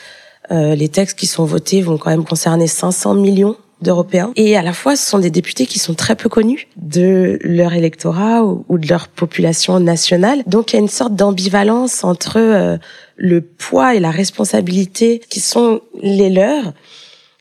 Euh, 0.51 0.75
les 0.75 0.89
textes 0.89 1.19
qui 1.19 1.27
sont 1.27 1.45
votés 1.45 1.81
vont 1.81 1.97
quand 1.97 2.09
même 2.09 2.25
concerner 2.25 2.67
500 2.67 3.15
millions 3.15 3.57
d'Européens. 3.81 4.31
Et 4.35 4.57
à 4.57 4.61
la 4.61 4.73
fois, 4.73 4.95
ce 4.95 5.09
sont 5.09 5.19
des 5.19 5.29
députés 5.29 5.65
qui 5.65 5.79
sont 5.79 5.93
très 5.93 6.15
peu 6.15 6.29
connus 6.29 6.67
de 6.77 7.39
leur 7.41 7.73
électorat 7.73 8.43
ou, 8.43 8.77
de 8.77 8.87
leur 8.87 9.07
population 9.07 9.79
nationale. 9.79 10.43
Donc, 10.47 10.73
il 10.73 10.77
y 10.77 10.79
a 10.79 10.81
une 10.81 10.87
sorte 10.87 11.15
d'ambivalence 11.15 12.03
entre 12.03 12.37
euh, 12.37 12.77
le 13.15 13.41
poids 13.41 13.95
et 13.95 13.99
la 13.99 14.11
responsabilité 14.11 15.21
qui 15.29 15.39
sont 15.39 15.81
les 16.01 16.29
leurs 16.29 16.73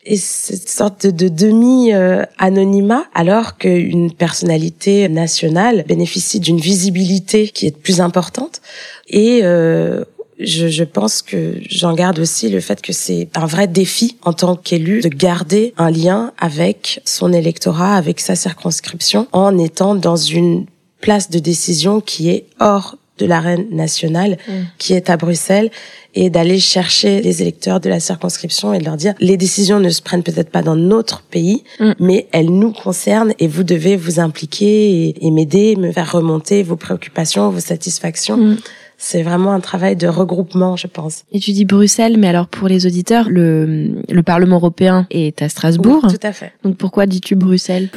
et 0.09 0.15
cette 0.15 0.69
sorte 0.69 1.05
de 1.05 1.27
demi-anonymat, 1.27 3.03
alors 3.13 3.57
qu'une 3.57 4.11
personnalité 4.11 5.09
nationale 5.09 5.83
bénéficie 5.85 6.39
d'une 6.39 6.59
visibilité 6.59 7.49
qui 7.49 7.67
est 7.67 7.77
plus 7.77 7.99
importante. 7.99 8.61
Et 9.09 9.41
euh, 9.43 10.05
je, 10.39 10.67
je, 10.67 10.83
pense 10.83 11.21
que 11.21 11.55
j'en 11.67 11.93
garde 11.93 12.19
aussi 12.19 12.49
le 12.49 12.59
fait 12.59 12.81
que 12.81 12.93
c'est 12.93 13.27
un 13.35 13.45
vrai 13.45 13.67
défi 13.67 14.17
en 14.21 14.33
tant 14.33 14.55
qu'élu 14.55 15.01
de 15.01 15.09
garder 15.09 15.73
un 15.77 15.89
lien 15.89 16.31
avec 16.37 17.01
son 17.05 17.33
électorat, 17.33 17.95
avec 17.95 18.19
sa 18.19 18.35
circonscription, 18.35 19.27
en 19.31 19.57
étant 19.57 19.95
dans 19.95 20.15
une 20.15 20.65
place 21.01 21.29
de 21.29 21.39
décision 21.39 22.01
qui 22.01 22.29
est 22.29 22.45
hors 22.59 22.97
de 23.17 23.25
l'arène 23.25 23.65
nationale, 23.71 24.37
mm. 24.47 24.51
qui 24.77 24.93
est 24.93 25.09
à 25.09 25.17
Bruxelles, 25.17 25.71
et 26.13 26.29
d'aller 26.29 26.59
chercher 26.59 27.21
les 27.21 27.41
électeurs 27.41 27.79
de 27.79 27.89
la 27.89 27.99
circonscription 27.99 28.73
et 28.73 28.79
de 28.79 28.85
leur 28.85 28.95
dire 28.95 29.13
les 29.19 29.37
décisions 29.37 29.79
ne 29.79 29.89
se 29.89 30.01
prennent 30.01 30.23
peut-être 30.23 30.49
pas 30.49 30.61
dans 30.61 30.75
notre 30.75 31.21
pays, 31.23 31.63
mm. 31.79 31.93
mais 31.99 32.27
elles 32.31 32.51
nous 32.51 32.71
concernent 32.71 33.33
et 33.39 33.47
vous 33.47 33.63
devez 33.63 33.95
vous 33.95 34.19
impliquer 34.19 35.15
et, 35.19 35.31
m'aider, 35.31 35.75
me 35.75 35.91
faire 35.91 36.11
remonter 36.11 36.63
vos 36.63 36.75
préoccupations, 36.75 37.49
vos 37.49 37.59
satisfactions. 37.59 38.37
Mm 38.37 38.57
c'est 38.97 39.21
vraiment 39.21 39.53
un 39.53 39.59
travail 39.59 39.95
de 39.95 40.07
regroupement, 40.07 40.75
je 40.75 40.87
pense. 40.87 41.23
Et 41.31 41.39
tu 41.39 41.51
dis 41.51 41.65
Bruxelles, 41.65 42.17
mais 42.17 42.27
alors 42.27 42.47
pour 42.47 42.67
les 42.67 42.85
auditeurs, 42.85 43.29
le, 43.29 44.01
le 44.09 44.23
Parlement 44.23 44.57
européen 44.57 45.05
est 45.11 45.41
à 45.41 45.49
Strasbourg. 45.49 46.01
Oui, 46.03 46.13
tout 46.13 46.27
à 46.27 46.33
fait. 46.33 46.53
Donc 46.63 46.77
pourquoi 46.77 47.05
dis-tu 47.05 47.35
Bruxelles? 47.35 47.89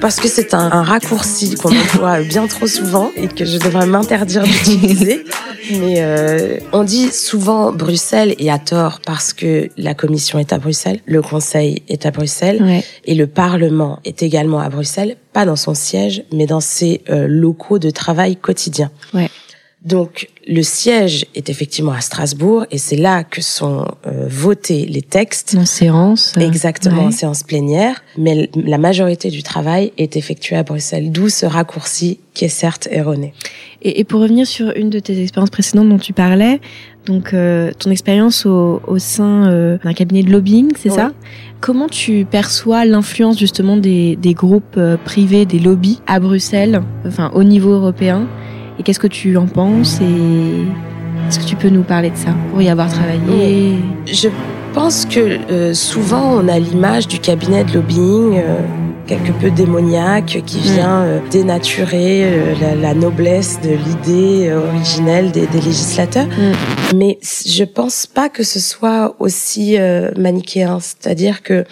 Parce 0.00 0.18
que 0.18 0.28
c'est 0.28 0.54
un, 0.54 0.72
un, 0.72 0.82
raccourci 0.82 1.54
qu'on 1.56 1.76
emploie 1.76 2.22
bien 2.22 2.46
trop 2.46 2.66
souvent 2.66 3.10
et 3.16 3.28
que 3.28 3.44
je 3.44 3.58
devrais 3.58 3.86
m'interdire 3.86 4.42
d'utiliser. 4.42 5.24
mais 5.70 5.96
euh, 5.98 6.58
on 6.72 6.84
dit 6.84 7.12
souvent 7.12 7.72
Bruxelles 7.72 8.34
et 8.38 8.50
à 8.50 8.58
tort 8.58 9.00
parce 9.04 9.32
que 9.32 9.68
la 9.76 9.94
Commission 9.94 10.38
est 10.38 10.52
à 10.52 10.58
Bruxelles, 10.58 11.00
le 11.06 11.22
Conseil 11.22 11.82
est 11.88 12.06
à 12.06 12.10
Bruxelles 12.10 12.82
et 13.04 13.14
le 13.14 13.26
Parlement 13.26 14.00
est 14.04 14.22
également 14.22 14.60
à 14.60 14.68
Bruxelles 14.68 15.16
pas 15.32 15.44
dans 15.44 15.56
son 15.56 15.74
siège, 15.74 16.24
mais 16.32 16.46
dans 16.46 16.60
ses 16.60 17.02
euh, 17.08 17.26
locaux 17.28 17.78
de 17.78 17.90
travail 17.90 18.36
quotidien. 18.36 18.90
Ouais. 19.14 19.28
Donc 19.82 20.28
le 20.46 20.62
siège 20.62 21.24
est 21.34 21.48
effectivement 21.48 21.92
à 21.92 22.02
Strasbourg 22.02 22.66
et 22.70 22.76
c'est 22.76 22.96
là 22.96 23.24
que 23.24 23.40
sont 23.40 23.86
euh, 24.06 24.26
votés 24.28 24.84
les 24.84 25.00
textes. 25.00 25.56
En 25.58 25.64
séance. 25.64 26.34
Euh, 26.36 26.40
Exactement, 26.40 27.04
en 27.04 27.10
séance 27.10 27.42
plénière. 27.44 28.02
Mais 28.18 28.50
la 28.54 28.76
majorité 28.76 29.30
du 29.30 29.42
travail 29.42 29.92
est 29.96 30.16
effectué 30.16 30.56
à 30.56 30.64
Bruxelles, 30.64 31.10
d'où 31.10 31.30
ce 31.30 31.46
raccourci 31.46 32.18
qui 32.34 32.44
est 32.44 32.48
certes 32.48 32.88
erroné. 32.90 33.32
Et, 33.80 34.00
et, 34.00 34.04
pour 34.04 34.20
revenir 34.20 34.46
sur 34.46 34.70
une 34.76 34.90
de 34.90 34.98
tes 34.98 35.22
expériences 35.22 35.50
précédentes 35.50 35.88
dont 35.88 35.98
tu 35.98 36.12
parlais, 36.12 36.60
donc 37.06 37.32
euh, 37.32 37.72
ton 37.78 37.90
expérience 37.90 38.44
au, 38.44 38.82
au 38.86 38.98
sein 38.98 39.48
euh, 39.48 39.78
d'un 39.82 39.94
cabinet 39.94 40.22
de 40.22 40.30
lobbying, 40.30 40.72
c'est 40.78 40.90
ça? 40.90 41.12
Comment 41.60 41.88
tu 41.88 42.26
perçois 42.30 42.84
l'influence 42.84 43.38
justement 43.38 43.78
des, 43.78 44.16
des 44.16 44.34
groupes 44.34 44.76
euh, 44.76 44.98
privés, 45.02 45.46
des 45.46 45.58
lobbies 45.58 46.00
à 46.06 46.20
Bruxelles, 46.20 46.82
enfin 47.06 47.30
au 47.34 47.44
niveau 47.44 47.70
européen? 47.72 48.28
Et 48.80 48.82
qu'est-ce 48.82 48.98
que 48.98 49.06
tu 49.06 49.36
en 49.36 49.46
penses 49.46 50.00
Et 50.00 50.64
est-ce 51.28 51.38
que 51.38 51.44
tu 51.44 51.54
peux 51.54 51.68
nous 51.68 51.82
parler 51.82 52.08
de 52.08 52.16
ça 52.16 52.34
pour 52.50 52.62
y 52.62 52.70
avoir 52.70 52.88
travaillé 52.88 53.76
Je 54.06 54.28
pense 54.72 55.04
que 55.04 55.74
souvent 55.74 56.40
on 56.40 56.48
a 56.48 56.58
l'image 56.58 57.06
du 57.06 57.18
cabinet 57.18 57.62
de 57.64 57.74
lobbying 57.74 58.40
quelque 59.10 59.32
peu 59.32 59.50
démoniaque 59.50 60.42
qui 60.46 60.58
mm. 60.58 60.60
vient 60.60 61.02
euh, 61.02 61.20
dénaturer 61.30 62.22
euh, 62.24 62.76
la, 62.80 62.94
noblesse 62.94 63.60
de 63.60 63.70
l'idée 63.70 64.48
euh, 64.48 64.68
originelle 64.68 65.32
des, 65.32 65.46
législateurs. 65.48 66.28
Mm. 66.28 66.96
Mais 66.96 67.18
je 67.22 67.64
pense 67.64 68.06
pas 68.06 68.28
que 68.28 68.44
ce 68.44 68.60
soit 68.60 69.16
aussi 69.18 69.76
manichéen. 70.16 70.78
C'est-à-dire 70.80 71.42
que, 71.42 71.64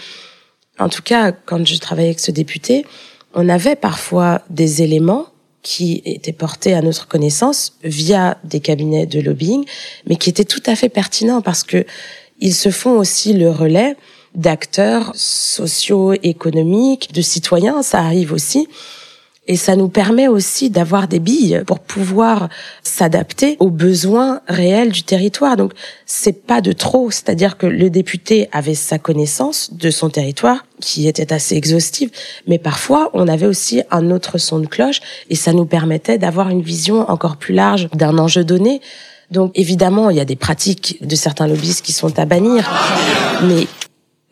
en 0.79 0.89
tout 0.89 1.03
cas, 1.03 1.33
quand 1.33 1.65
je 1.65 1.79
travaillais 1.79 2.09
avec 2.09 2.21
ce 2.21 2.33
député, 2.33 2.85
on 3.35 3.49
avait 3.49 3.77
parfois 3.77 4.43
des 4.51 4.83
éléments 4.83 5.27
qui 5.63 6.03
étaient 6.05 6.33
portés 6.33 6.75
à 6.75 6.83
notre 6.83 7.09
connaissance 7.09 7.75
via 7.83 8.39
des 8.45 8.61
cabinets 8.61 9.07
de 9.07 9.21
lobbying, 9.21 9.65
mais 10.07 10.17
qui 10.17 10.31
étaient 10.31 10.45
tout 10.45 10.63
à 10.67 10.77
fait 10.77 10.89
pertinents 10.89 11.43
parce 11.43 11.63
que 11.63 11.85
ils 12.41 12.55
se 12.55 12.71
font 12.71 12.97
aussi 12.97 13.33
le 13.33 13.51
relais 13.51 13.97
d'acteurs 14.35 15.13
socio-économiques, 15.15 17.13
de 17.13 17.23
citoyens, 17.23 17.83
ça 17.83 17.99
arrive 17.99 18.33
aussi. 18.33 18.69
Et 19.49 19.57
ça 19.57 19.77
nous 19.77 19.89
permet 19.89 20.29
aussi 20.29 20.69
d'avoir 20.69 21.09
des 21.09 21.19
billes 21.19 21.63
pour 21.67 21.81
pouvoir 21.81 22.51
s'adapter 22.83 23.57
aux 23.61 23.71
besoins 23.71 24.43
réels 24.47 24.93
du 24.93 25.03
territoire. 25.03 25.57
Donc, 25.57 25.73
c'est 26.05 26.47
pas 26.47 26.61
de 26.61 26.73
trop. 26.73 27.11
C'est-à-dire 27.11 27.57
que 27.57 27.67
le 27.67 27.89
député 27.89 28.49
avait 28.53 28.75
sa 28.75 28.99
connaissance 28.99 29.73
de 29.73 29.91
son 29.91 30.11
territoire, 30.11 30.67
qui 30.81 31.09
était 31.09 31.33
assez 31.33 31.57
exhaustive. 31.57 32.11
Mais 32.47 32.59
parfois, 32.59 33.11
on 33.15 33.27
avait 33.27 33.47
aussi 33.47 33.83
un 33.91 34.11
autre 34.11 34.37
son 34.37 34.59
de 34.59 34.67
cloche 34.67 35.01
et 35.31 35.35
ça 35.35 35.53
nous 35.53 35.65
permettait 35.65 36.19
d'avoir 36.19 36.51
une 36.51 36.63
vision 36.63 37.11
encore 37.11 37.37
plus 37.37 37.55
large 37.55 37.89
d'un 37.95 38.19
enjeu 38.19 38.45
donné. 38.45 38.81
Donc 39.31 39.53
évidemment, 39.55 40.11
il 40.11 40.17
y 40.17 40.21
a 40.21 40.25
des 40.25 40.37
pratiques 40.37 40.99
de 41.07 41.17
certains 41.17 41.47
lobbyistes 41.47 41.85
qui 41.85 41.93
sont 41.93 42.19
à 42.19 42.25
bannir, 42.25 42.71
mais 43.43 43.67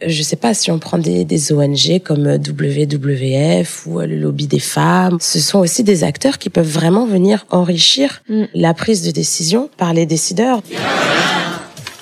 je 0.05 0.23
sais 0.23 0.37
pas 0.37 0.53
si 0.53 0.71
on 0.71 0.79
prend 0.79 0.99
des, 0.99 1.25
des, 1.25 1.53
ONG 1.53 2.01
comme 2.05 2.27
WWF 2.27 3.87
ou 3.87 4.01
le 4.01 4.17
lobby 4.17 4.47
des 4.47 4.59
femmes, 4.59 5.19
ce 5.21 5.41
sont 5.41 5.59
aussi 5.59 5.85
des 5.85 6.05
acteurs 6.05 6.39
qui 6.39 6.51
peuvent 6.51 6.69
vraiment 6.69 7.07
venir 7.07 7.47
enrichir 7.51 8.23
mm. 8.29 8.45
la 8.55 8.75
prise 8.75 9.03
de 9.03 9.11
décision 9.11 9.71
par 9.77 9.95
les 9.95 10.07
décideurs. 10.07 10.63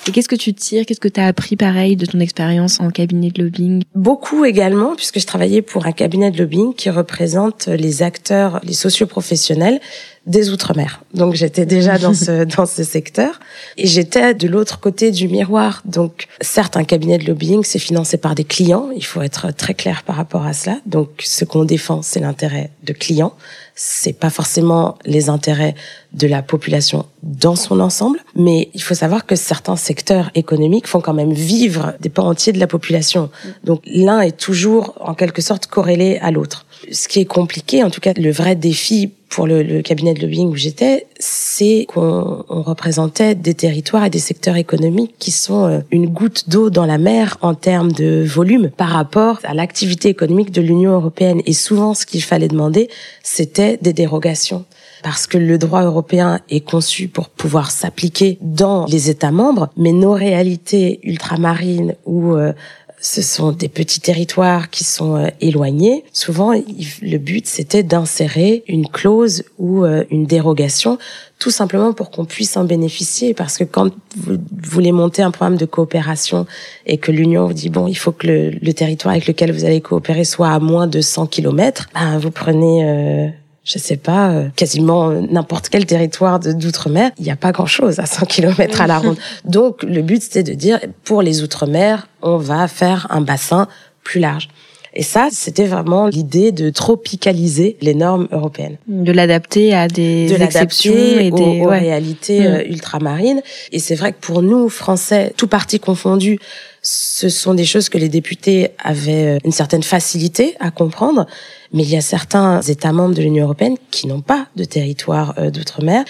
Et 0.07 0.11
qu'est-ce 0.11 0.29
que 0.29 0.35
tu 0.35 0.53
tires 0.53 0.85
Qu'est-ce 0.85 0.99
que 0.99 1.07
tu 1.07 1.19
as 1.19 1.25
appris 1.25 1.55
pareil 1.55 1.95
de 1.95 2.05
ton 2.05 2.19
expérience 2.19 2.79
en 2.79 2.91
cabinet 2.91 3.31
de 3.31 3.41
lobbying? 3.41 3.83
Beaucoup 3.95 4.45
également, 4.45 4.95
puisque 4.95 5.19
je 5.19 5.25
travaillais 5.25 5.63
pour 5.63 5.87
un 5.87 5.93
cabinet 5.93 6.29
de 6.29 6.37
lobbying 6.37 6.75
qui 6.75 6.91
représente 6.91 7.67
les 7.67 8.03
acteurs, 8.03 8.59
les 8.63 8.73
socioprofessionnels 8.73 9.79
des 10.25 10.49
Outre-mer. 10.49 11.03
Donc 11.13 11.35
j'étais 11.35 11.65
déjà 11.65 11.97
dans 11.97 12.13
ce 12.13 12.43
dans 12.57 12.65
ce 12.65 12.83
secteur 12.83 13.39
et 13.77 13.85
j'étais 13.85 14.33
de 14.33 14.47
l'autre 14.47 14.79
côté 14.79 15.11
du 15.11 15.27
miroir. 15.27 15.81
Donc 15.85 16.27
certes 16.41 16.77
un 16.77 16.83
cabinet 16.83 17.17
de 17.17 17.25
lobbying 17.25 17.63
c'est 17.63 17.79
financé 17.79 18.17
par 18.17 18.33
des 18.35 18.43
clients, 18.43 18.89
il 18.95 19.05
faut 19.05 19.21
être 19.21 19.53
très 19.53 19.73
clair 19.73 20.03
par 20.03 20.15
rapport 20.15 20.45
à 20.45 20.53
cela. 20.53 20.77
Donc 20.85 21.09
ce 21.23 21.45
qu'on 21.45 21.63
défend 21.63 22.01
c'est 22.01 22.19
l'intérêt 22.19 22.71
de 22.83 22.93
clients, 22.93 23.33
c'est 23.75 24.13
pas 24.13 24.29
forcément 24.29 24.97
les 25.05 25.29
intérêts 25.29 25.75
de 26.13 26.27
la 26.27 26.41
population 26.41 27.05
dans 27.23 27.55
son 27.55 27.79
ensemble, 27.79 28.19
mais 28.35 28.69
il 28.73 28.81
faut 28.81 28.93
savoir 28.93 29.25
que 29.25 29.35
certains 29.35 29.75
secteurs 29.75 30.31
économiques 30.33 30.87
font 30.87 31.01
quand 31.01 31.13
même 31.13 31.33
vivre 31.33 31.93
des 31.99 32.09
pans 32.09 32.27
entiers 32.27 32.53
de 32.53 32.59
la 32.59 32.67
population. 32.67 33.29
Donc 33.63 33.81
l'un 33.85 34.21
est 34.21 34.37
toujours 34.37 34.95
en 35.01 35.13
quelque 35.13 35.41
sorte 35.41 35.67
corrélé 35.67 36.17
à 36.21 36.31
l'autre. 36.31 36.64
Ce 36.91 37.07
qui 37.07 37.19
est 37.19 37.25
compliqué, 37.25 37.83
en 37.83 37.89
tout 37.89 38.01
cas 38.01 38.13
le 38.15 38.31
vrai 38.31 38.55
défi 38.55 39.11
pour 39.29 39.47
le, 39.47 39.81
cabinet 39.81 40.13
de 40.13 40.21
lobbying 40.21 40.49
où 40.49 40.55
j'étais, 40.55 41.07
c'est 41.19 41.85
qu'on 41.89 42.45
représentait 42.47 43.35
des 43.35 43.53
territoires 43.53 44.05
et 44.05 44.09
des 44.09 44.19
secteurs 44.19 44.55
économiques 44.55 45.15
qui 45.19 45.31
sont 45.31 45.65
euh, 45.65 45.79
une 45.91 46.07
goutte 46.07 46.47
d'eau 46.47 46.69
dans 46.69 46.85
la 46.85 46.97
mer 46.97 47.37
en 47.41 47.53
termes 47.53 47.91
de 47.91 48.23
volume 48.25 48.69
par 48.69 48.89
rapport 48.89 49.39
à 49.43 49.53
l'activité 49.53 50.07
économique 50.07 50.51
de 50.51 50.61
l'Union 50.61 50.93
européenne. 50.93 51.41
Et 51.45 51.53
souvent, 51.53 51.93
ce 51.93 52.05
qu'il 52.05 52.23
fallait 52.23 52.47
demander, 52.47 52.89
c'était 53.23 53.77
des 53.81 53.91
dérogations 53.91 54.63
parce 55.03 55.27
que 55.27 55.37
le 55.37 55.57
droit 55.57 55.83
européen 55.83 56.39
est 56.49 56.61
conçu 56.61 57.07
pour 57.07 57.29
pouvoir 57.29 57.71
s'appliquer 57.71 58.37
dans 58.41 58.85
les 58.85 59.09
États 59.09 59.31
membres, 59.31 59.69
mais 59.77 59.91
nos 59.91 60.13
réalités 60.13 60.99
ultramarines 61.03 61.95
ou 62.05 62.33
euh, 62.33 62.53
ce 63.01 63.21
sont 63.21 63.51
des 63.51 63.69
petits 63.69 63.99
territoires 63.99 64.69
qui 64.69 64.83
sont 64.83 65.15
euh, 65.15 65.27
éloignés. 65.41 66.03
Souvent, 66.11 66.53
le 66.53 67.17
but, 67.17 67.45
c'était 67.45 67.83
d'insérer 67.83 68.63
une 68.67 68.87
clause 68.87 69.43
ou 69.59 69.85
euh, 69.85 70.03
une 70.09 70.25
dérogation, 70.25 70.97
tout 71.37 71.51
simplement 71.51 71.93
pour 71.93 72.09
qu'on 72.09 72.25
puisse 72.25 72.57
en 72.57 72.63
bénéficier. 72.63 73.33
Parce 73.33 73.57
que 73.57 73.63
quand 73.63 73.91
vous 74.17 74.37
voulez 74.63 74.91
monter 74.91 75.21
un 75.21 75.31
programme 75.31 75.57
de 75.57 75.65
coopération 75.65 76.47
et 76.85 76.97
que 76.97 77.11
l'Union 77.11 77.45
vous 77.47 77.53
dit, 77.53 77.69
bon, 77.69 77.87
il 77.87 77.95
faut 77.95 78.11
que 78.11 78.27
le, 78.27 78.73
territoire 78.73 79.13
avec 79.13 79.27
lequel 79.27 79.51
vous 79.51 79.65
allez 79.65 79.81
coopérer 79.81 80.23
soit 80.23 80.49
à 80.49 80.59
moins 80.59 80.87
de 80.87 81.01
100 81.01 81.27
kilomètres, 81.27 81.87
ben, 81.93 82.17
vous 82.17 82.31
prenez... 82.31 82.83
Euh, 82.83 83.27
je 83.65 83.79
sais 83.79 83.97
pas, 83.97 84.29
euh, 84.29 84.47
quasiment 84.55 85.09
n'importe 85.09 85.69
quel 85.69 85.85
territoire 85.85 86.39
d'outre-mer, 86.39 87.11
il 87.17 87.25
n'y 87.25 87.31
a 87.31 87.35
pas 87.35 87.51
grand-chose 87.51 87.99
à 87.99 88.05
100 88.05 88.27
km 88.27 88.79
à 88.79 88.87
la 88.87 88.99
ronde. 88.99 89.17
Donc 89.43 89.83
le 89.83 90.01
but 90.01 90.21
c'était 90.21 90.43
de 90.43 90.53
dire 90.53 90.79
pour 91.03 91.21
les 91.21 91.43
outre-mer, 91.43 92.07
on 92.21 92.37
va 92.37 92.67
faire 92.67 93.07
un 93.09 93.21
bassin 93.21 93.67
plus 94.03 94.19
large. 94.19 94.49
Et 94.95 95.03
ça, 95.03 95.27
c'était 95.31 95.65
vraiment 95.65 96.07
l'idée 96.07 96.51
de 96.51 96.69
tropicaliser 96.69 97.77
les 97.81 97.93
normes 97.93 98.27
européennes. 98.31 98.77
De 98.87 99.11
l'adapter 99.11 99.73
à 99.73 99.87
des 99.87 100.27
de 100.27 100.41
exceptions 100.41 100.93
et 100.93 101.31
des 101.31 101.61
aux, 101.61 101.67
réalités 101.67 102.39
mm. 102.39 102.45
euh, 102.45 102.63
ultramarines. 102.65 103.41
Et 103.71 103.79
c'est 103.79 103.95
vrai 103.95 104.13
que 104.13 104.19
pour 104.19 104.41
nous, 104.41 104.69
Français, 104.69 105.33
tout 105.35 105.47
parti 105.47 105.79
confondu, 105.79 106.39
ce 106.81 107.29
sont 107.29 107.53
des 107.53 107.65
choses 107.65 107.89
que 107.89 107.97
les 107.97 108.09
députés 108.09 108.69
avaient 108.81 109.35
euh, 109.35 109.39
une 109.43 109.51
certaine 109.51 109.83
facilité 109.83 110.55
à 110.59 110.71
comprendre. 110.71 111.25
Mais 111.73 111.83
il 111.83 111.89
y 111.89 111.97
a 111.97 112.01
certains 112.01 112.61
États 112.61 112.93
membres 112.93 113.15
de 113.15 113.21
l'Union 113.21 113.45
européenne 113.45 113.75
qui 113.91 114.07
n'ont 114.07 114.21
pas 114.21 114.47
de 114.55 114.63
territoire 114.63 115.33
euh, 115.37 115.49
d'outre-mer. 115.51 116.05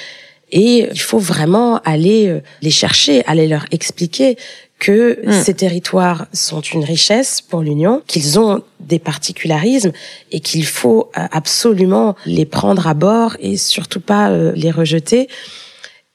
Et 0.52 0.88
il 0.92 1.00
faut 1.00 1.20
vraiment 1.20 1.80
aller 1.80 2.42
les 2.62 2.70
chercher, 2.70 3.26
aller 3.26 3.48
leur 3.48 3.66
expliquer 3.72 4.38
que 4.80 5.20
mm. 5.26 5.44
ces 5.44 5.54
territoires 5.54 6.28
sont 6.34 6.62
une 6.62 6.84
richesse 6.84 7.42
pour 7.42 7.62
l'Union, 7.62 8.02
qu'ils 8.08 8.40
ont 8.40 8.62
des 8.80 9.00
particularismes 9.00 9.92
et 10.32 10.40
qu'il 10.40 10.66
faut 10.66 11.10
euh, 11.18 11.26
absolument 11.32 12.16
les 12.26 12.46
prendre 12.46 12.88
à 12.88 12.94
bord 12.94 13.36
et 13.40 13.58
surtout 13.58 14.02
pas 14.02 14.30
euh, 14.30 14.52
les 14.56 14.72
rejeter. 14.72 15.28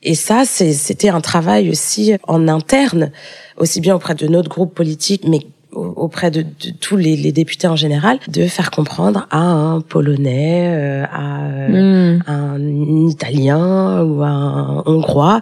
Et 0.03 0.15
ça, 0.15 0.45
c'était 0.47 1.11
un 1.11 1.21
travail 1.21 1.69
aussi 1.69 2.15
en 2.27 2.49
interne, 2.49 3.13
aussi 3.59 3.81
bien 3.83 3.95
auprès 3.95 4.15
de 4.15 4.27
notre 4.29 4.49
groupe 4.49 4.75
politique, 4.75 5.25
mais 5.27 5.41
auprès 5.73 6.31
de, 6.31 6.45
tous 6.81 6.97
les, 6.97 7.33
députés 7.33 7.69
en 7.69 7.77
général, 7.77 8.19
de 8.29 8.47
faire 8.47 8.71
comprendre 8.71 9.27
à 9.31 9.41
un 9.41 9.81
Polonais, 9.81 10.69
euh, 10.69 11.05
à 11.11 11.69
mm. 11.69 12.25
un 12.27 13.09
Italien 13.09 14.03
ou 14.03 14.23
à 14.23 14.29
un 14.29 14.83
Hongrois 14.87 15.41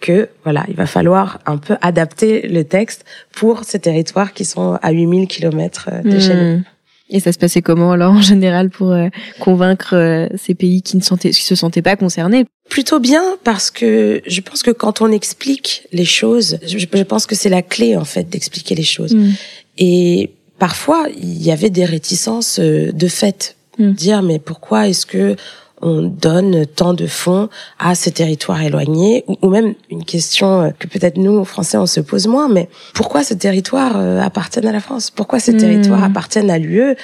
que 0.00 0.28
voilà, 0.44 0.64
il 0.68 0.76
va 0.76 0.86
falloir 0.86 1.40
un 1.46 1.56
peu 1.56 1.76
adapter 1.80 2.48
le 2.48 2.64
texte 2.64 3.04
pour 3.34 3.64
ces 3.64 3.78
territoires 3.78 4.32
qui 4.32 4.44
sont 4.44 4.78
à 4.82 4.90
8000 4.92 5.26
km 5.26 5.90
de 6.04 6.18
chez 6.18 6.34
nous. 6.34 6.56
Hmm. 6.58 6.64
Et 7.08 7.20
ça 7.20 7.32
se 7.32 7.38
passait 7.38 7.62
comment 7.62 7.92
alors 7.92 8.12
en 8.12 8.20
général 8.20 8.68
pour 8.68 8.90
euh, 8.90 9.08
convaincre 9.38 9.94
euh, 9.94 10.26
ces 10.36 10.54
pays 10.54 10.82
qui 10.82 10.96
ne 10.96 11.02
sentaient, 11.02 11.30
qui 11.30 11.42
se 11.42 11.54
sentaient 11.54 11.82
pas 11.82 11.96
concernés? 11.96 12.46
Plutôt 12.68 12.98
bien 12.98 13.22
parce 13.44 13.70
que 13.70 14.22
je 14.26 14.40
pense 14.40 14.64
que 14.64 14.72
quand 14.72 15.00
on 15.00 15.12
explique 15.12 15.86
les 15.92 16.04
choses, 16.04 16.58
je, 16.66 17.02
pense 17.04 17.26
que 17.26 17.36
c'est 17.36 17.48
la 17.48 17.62
clé 17.62 17.96
en 17.96 18.04
fait 18.04 18.28
d'expliquer 18.28 18.74
les 18.74 18.82
choses. 18.82 19.14
Hmm. 19.14 19.32
Et 19.78 20.30
parfois 20.58 21.06
il 21.16 21.42
y 21.42 21.50
avait 21.50 21.70
des 21.70 21.84
réticences 21.84 22.58
de 22.60 23.08
fait, 23.08 23.56
hmm. 23.78 23.92
dire 23.92 24.22
mais 24.22 24.38
pourquoi 24.38 24.88
est-ce 24.88 25.06
que 25.06 25.36
on 25.82 26.00
donne 26.00 26.64
tant 26.64 26.94
de 26.94 27.06
fonds 27.06 27.50
à 27.78 27.94
ces 27.94 28.10
territoires 28.10 28.62
éloignés? 28.62 29.24
Ou, 29.42 29.50
même 29.50 29.74
une 29.90 30.04
question 30.04 30.62
euh, 30.62 30.70
que 30.78 30.86
peut-être 30.86 31.18
nous 31.18 31.44
Français 31.44 31.76
on 31.76 31.86
se 31.86 32.00
pose 32.00 32.26
moins 32.26 32.48
mais 32.48 32.68
pourquoi 32.94 33.22
ces 33.22 33.36
territoires 33.36 33.96
euh, 33.96 34.20
appartiennent 34.20 34.66
à 34.66 34.72
la 34.72 34.80
France? 34.80 35.10
Pourquoi 35.10 35.38
ces 35.38 35.52
hmm. 35.52 35.58
territoires 35.58 36.04
appartiennent 36.04 36.50
à 36.50 36.58
l'UE 36.58 36.96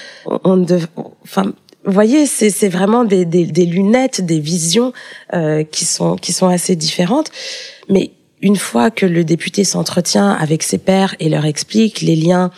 on, 0.45 0.67
enfin 1.23 1.53
vous 1.85 1.93
voyez, 1.93 2.27
c'est 2.27 2.69
vraiment 2.69 3.05
des, 3.05 3.25
des, 3.25 3.67
lunettes, 3.67 4.25
des 4.25 4.39
visions 4.39 4.93
euh, 5.35 5.65
qui 5.65 5.85
sont 5.85 6.15
qui 6.15 6.33
sont 6.33 6.47
assez 6.47 6.77
différentes. 6.77 7.31
Mais 7.89 8.13
une 8.43 8.57
fois 8.57 8.91
que 8.91 9.07
le 9.07 9.25
député 9.25 9.65
s'entretient 9.65 10.31
avec 10.31 10.63
ses 10.63 10.79
pairs 10.79 11.15
et 11.21 11.29
leur 11.29 11.47
explique 11.47 12.01
les 12.01 12.17
liens 12.17 12.51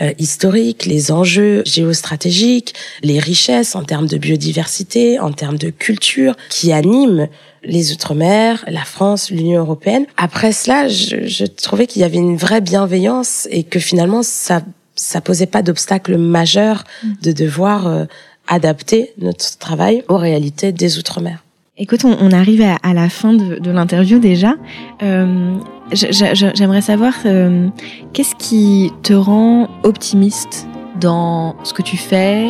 euh, 0.00 0.12
historiques, 0.18 0.84
les 0.84 1.10
enjeux 1.10 1.62
géostratégiques, 1.64 2.74
les 3.02 3.18
richesses 3.18 3.74
en 3.74 3.84
termes 3.84 4.06
de 4.06 4.18
biodiversité, 4.18 5.18
en 5.18 5.32
termes 5.32 5.58
de 5.58 5.70
culture 5.70 6.34
qui 6.50 6.72
animent 6.72 7.28
les 7.64 7.92
Outre-mer, 7.92 8.64
la 8.68 8.84
France, 8.84 9.30
l'Union 9.30 9.60
européenne. 9.60 10.06
Après 10.16 10.52
cela, 10.52 10.88
je, 10.88 11.26
je 11.26 11.44
trouvais 11.44 11.86
qu'il 11.86 12.02
y 12.02 12.04
avait 12.04 12.18
une 12.18 12.36
vraie 12.36 12.60
bienveillance 12.60 13.48
et 13.50 13.64
que 13.64 13.80
finalement, 13.80 14.22
ça 14.22 14.62
ça 14.98 15.20
posait 15.20 15.46
pas 15.46 15.62
d'obstacle 15.62 16.16
majeur 16.18 16.84
de 17.22 17.32
devoir 17.32 17.86
euh, 17.86 18.04
adapter 18.46 19.12
notre 19.18 19.56
travail 19.58 20.04
aux 20.08 20.16
réalités 20.16 20.72
des 20.72 20.98
Outre-mer. 20.98 21.44
Écoute, 21.80 22.04
on, 22.04 22.32
arrive 22.32 22.60
à, 22.82 22.92
la 22.92 23.08
fin 23.08 23.32
de, 23.32 23.60
de 23.60 23.70
l'interview 23.70 24.18
déjà. 24.18 24.56
Euh, 25.04 25.54
J'aimerais 25.92 26.80
savoir 26.82 27.14
euh, 27.24 27.68
qu'est-ce 28.12 28.34
qui 28.34 28.92
te 29.04 29.12
rend 29.12 29.68
optimiste 29.84 30.66
dans 31.00 31.54
ce 31.62 31.72
que 31.72 31.82
tu 31.82 31.96
fais, 31.96 32.48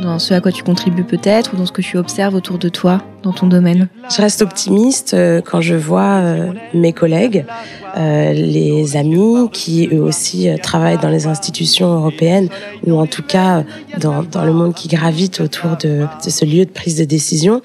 dans 0.00 0.20
ce 0.20 0.32
à 0.32 0.40
quoi 0.40 0.52
tu 0.52 0.62
contribues 0.62 1.02
peut-être, 1.02 1.54
ou 1.54 1.56
dans 1.56 1.66
ce 1.66 1.72
que 1.72 1.82
tu 1.82 1.98
observes 1.98 2.36
autour 2.36 2.58
de 2.58 2.68
toi? 2.68 3.02
Dans 3.22 3.32
ton 3.32 3.46
domaine 3.46 3.88
Je 4.14 4.20
reste 4.20 4.42
optimiste 4.42 5.14
euh, 5.14 5.40
quand 5.40 5.60
je 5.60 5.74
vois 5.74 6.16
euh, 6.16 6.52
mes 6.74 6.92
collègues, 6.92 7.44
euh, 7.96 8.32
les 8.32 8.96
amis 8.96 9.48
qui 9.52 9.88
eux 9.92 10.00
aussi 10.00 10.48
travaillent 10.62 10.98
dans 10.98 11.10
les 11.10 11.26
institutions 11.26 11.92
européennes 11.94 12.48
ou 12.86 12.98
en 12.98 13.06
tout 13.06 13.22
cas 13.22 13.64
dans, 13.98 14.22
dans 14.22 14.44
le 14.44 14.52
monde 14.52 14.74
qui 14.74 14.88
gravite 14.88 15.40
autour 15.40 15.76
de, 15.76 16.06
de 16.24 16.30
ce 16.30 16.44
lieu 16.44 16.64
de 16.64 16.70
prise 16.70 16.96
de 16.96 17.04
décision 17.04 17.62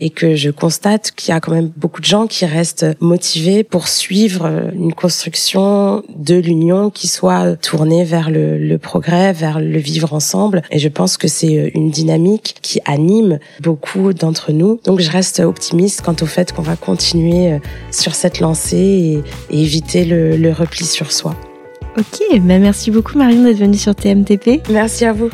et 0.00 0.10
que 0.10 0.34
je 0.34 0.50
constate 0.50 1.12
qu'il 1.12 1.32
y 1.32 1.36
a 1.36 1.40
quand 1.40 1.52
même 1.52 1.70
beaucoup 1.76 2.00
de 2.00 2.06
gens 2.06 2.26
qui 2.26 2.46
restent 2.46 2.86
motivés 3.00 3.62
pour 3.64 3.88
suivre 3.88 4.70
une 4.74 4.94
construction 4.94 6.02
de 6.16 6.36
l'union 6.36 6.90
qui 6.90 7.06
soit 7.06 7.56
tournée 7.56 8.04
vers 8.04 8.30
le, 8.30 8.58
le, 8.58 8.78
progrès, 8.78 9.32
vers 9.32 9.60
le 9.60 9.78
vivre 9.78 10.14
ensemble. 10.14 10.62
Et 10.70 10.78
je 10.78 10.88
pense 10.88 11.16
que 11.16 11.28
c'est 11.28 11.70
une 11.74 11.90
dynamique 11.90 12.56
qui 12.62 12.80
anime 12.86 13.38
beaucoup 13.60 14.12
d'entre 14.12 14.52
nous. 14.52 14.80
Je 15.00 15.10
reste 15.10 15.40
optimiste 15.40 16.02
quant 16.02 16.16
au 16.20 16.26
fait 16.26 16.52
qu'on 16.52 16.62
va 16.62 16.76
continuer 16.76 17.58
sur 17.90 18.14
cette 18.14 18.40
lancée 18.40 19.22
et, 19.50 19.60
éviter 19.62 20.04
le, 20.04 20.36
le, 20.36 20.52
repli 20.52 20.84
sur 20.84 21.12
soi. 21.12 21.34
Ok, 21.98 22.20
ben 22.40 22.62
merci 22.62 22.90
beaucoup 22.90 23.18
Marion 23.18 23.42
d'être 23.42 23.58
venue 23.58 23.76
sur 23.76 23.94
TMTP. 23.94 24.62
Merci 24.70 25.04
à 25.04 25.12
vous. 25.12 25.30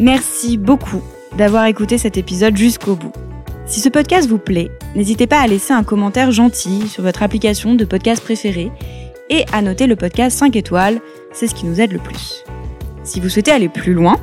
Merci 0.00 0.56
beaucoup 0.56 1.02
d'avoir 1.36 1.66
écouté 1.66 1.98
cet 1.98 2.16
épisode 2.16 2.56
jusqu'au 2.56 2.94
bout. 2.94 3.12
Si 3.66 3.80
ce 3.80 3.88
podcast 3.88 4.28
vous 4.28 4.38
plaît, 4.38 4.70
n'hésitez 4.94 5.26
pas 5.26 5.40
à 5.40 5.46
laisser 5.46 5.72
un 5.72 5.82
commentaire 5.82 6.30
gentil 6.30 6.86
sur 6.88 7.02
votre 7.02 7.24
application 7.24 7.74
de 7.74 7.84
podcast 7.84 8.22
préférée 8.22 8.70
et 9.28 9.44
à 9.52 9.60
noter 9.60 9.88
le 9.88 9.96
podcast 9.96 10.38
5 10.38 10.54
étoiles, 10.54 11.00
c'est 11.32 11.48
ce 11.48 11.54
qui 11.54 11.66
nous 11.66 11.80
aide 11.80 11.92
le 11.92 11.98
plus. 11.98 12.44
Si 13.02 13.18
vous 13.18 13.28
souhaitez 13.28 13.50
aller 13.50 13.68
plus 13.68 13.92
loin, 13.92 14.20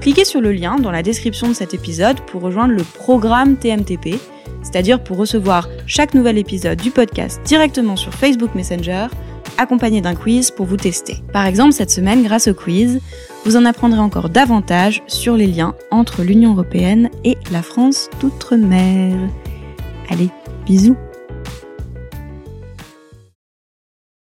cliquez 0.00 0.24
sur 0.24 0.40
le 0.40 0.52
lien 0.52 0.76
dans 0.76 0.90
la 0.90 1.02
description 1.02 1.48
de 1.48 1.52
cet 1.52 1.74
épisode 1.74 2.20
pour 2.20 2.42
rejoindre 2.42 2.74
le 2.74 2.82
programme 2.82 3.56
TMTP, 3.56 4.20
c'est-à-dire 4.62 5.02
pour 5.02 5.16
recevoir 5.16 5.68
chaque 5.86 6.14
nouvel 6.14 6.38
épisode 6.38 6.80
du 6.80 6.90
podcast 6.90 7.40
directement 7.44 7.96
sur 7.96 8.12
Facebook 8.12 8.54
Messenger, 8.54 9.06
accompagné 9.58 10.00
d'un 10.00 10.14
quiz 10.14 10.50
pour 10.50 10.66
vous 10.66 10.76
tester. 10.76 11.18
Par 11.32 11.46
exemple, 11.46 11.72
cette 11.72 11.90
semaine, 11.90 12.22
grâce 12.22 12.48
au 12.48 12.54
quiz, 12.54 13.00
vous 13.44 13.56
en 13.56 13.64
apprendrez 13.64 14.00
encore 14.00 14.28
davantage 14.28 15.02
sur 15.06 15.36
les 15.36 15.46
liens 15.46 15.74
entre 15.90 16.22
l'Union 16.22 16.52
européenne 16.52 17.10
et 17.24 17.36
la 17.52 17.62
France 17.62 18.10
d'outre-mer. 18.20 19.16
Allez, 20.10 20.30
bisous 20.66 20.96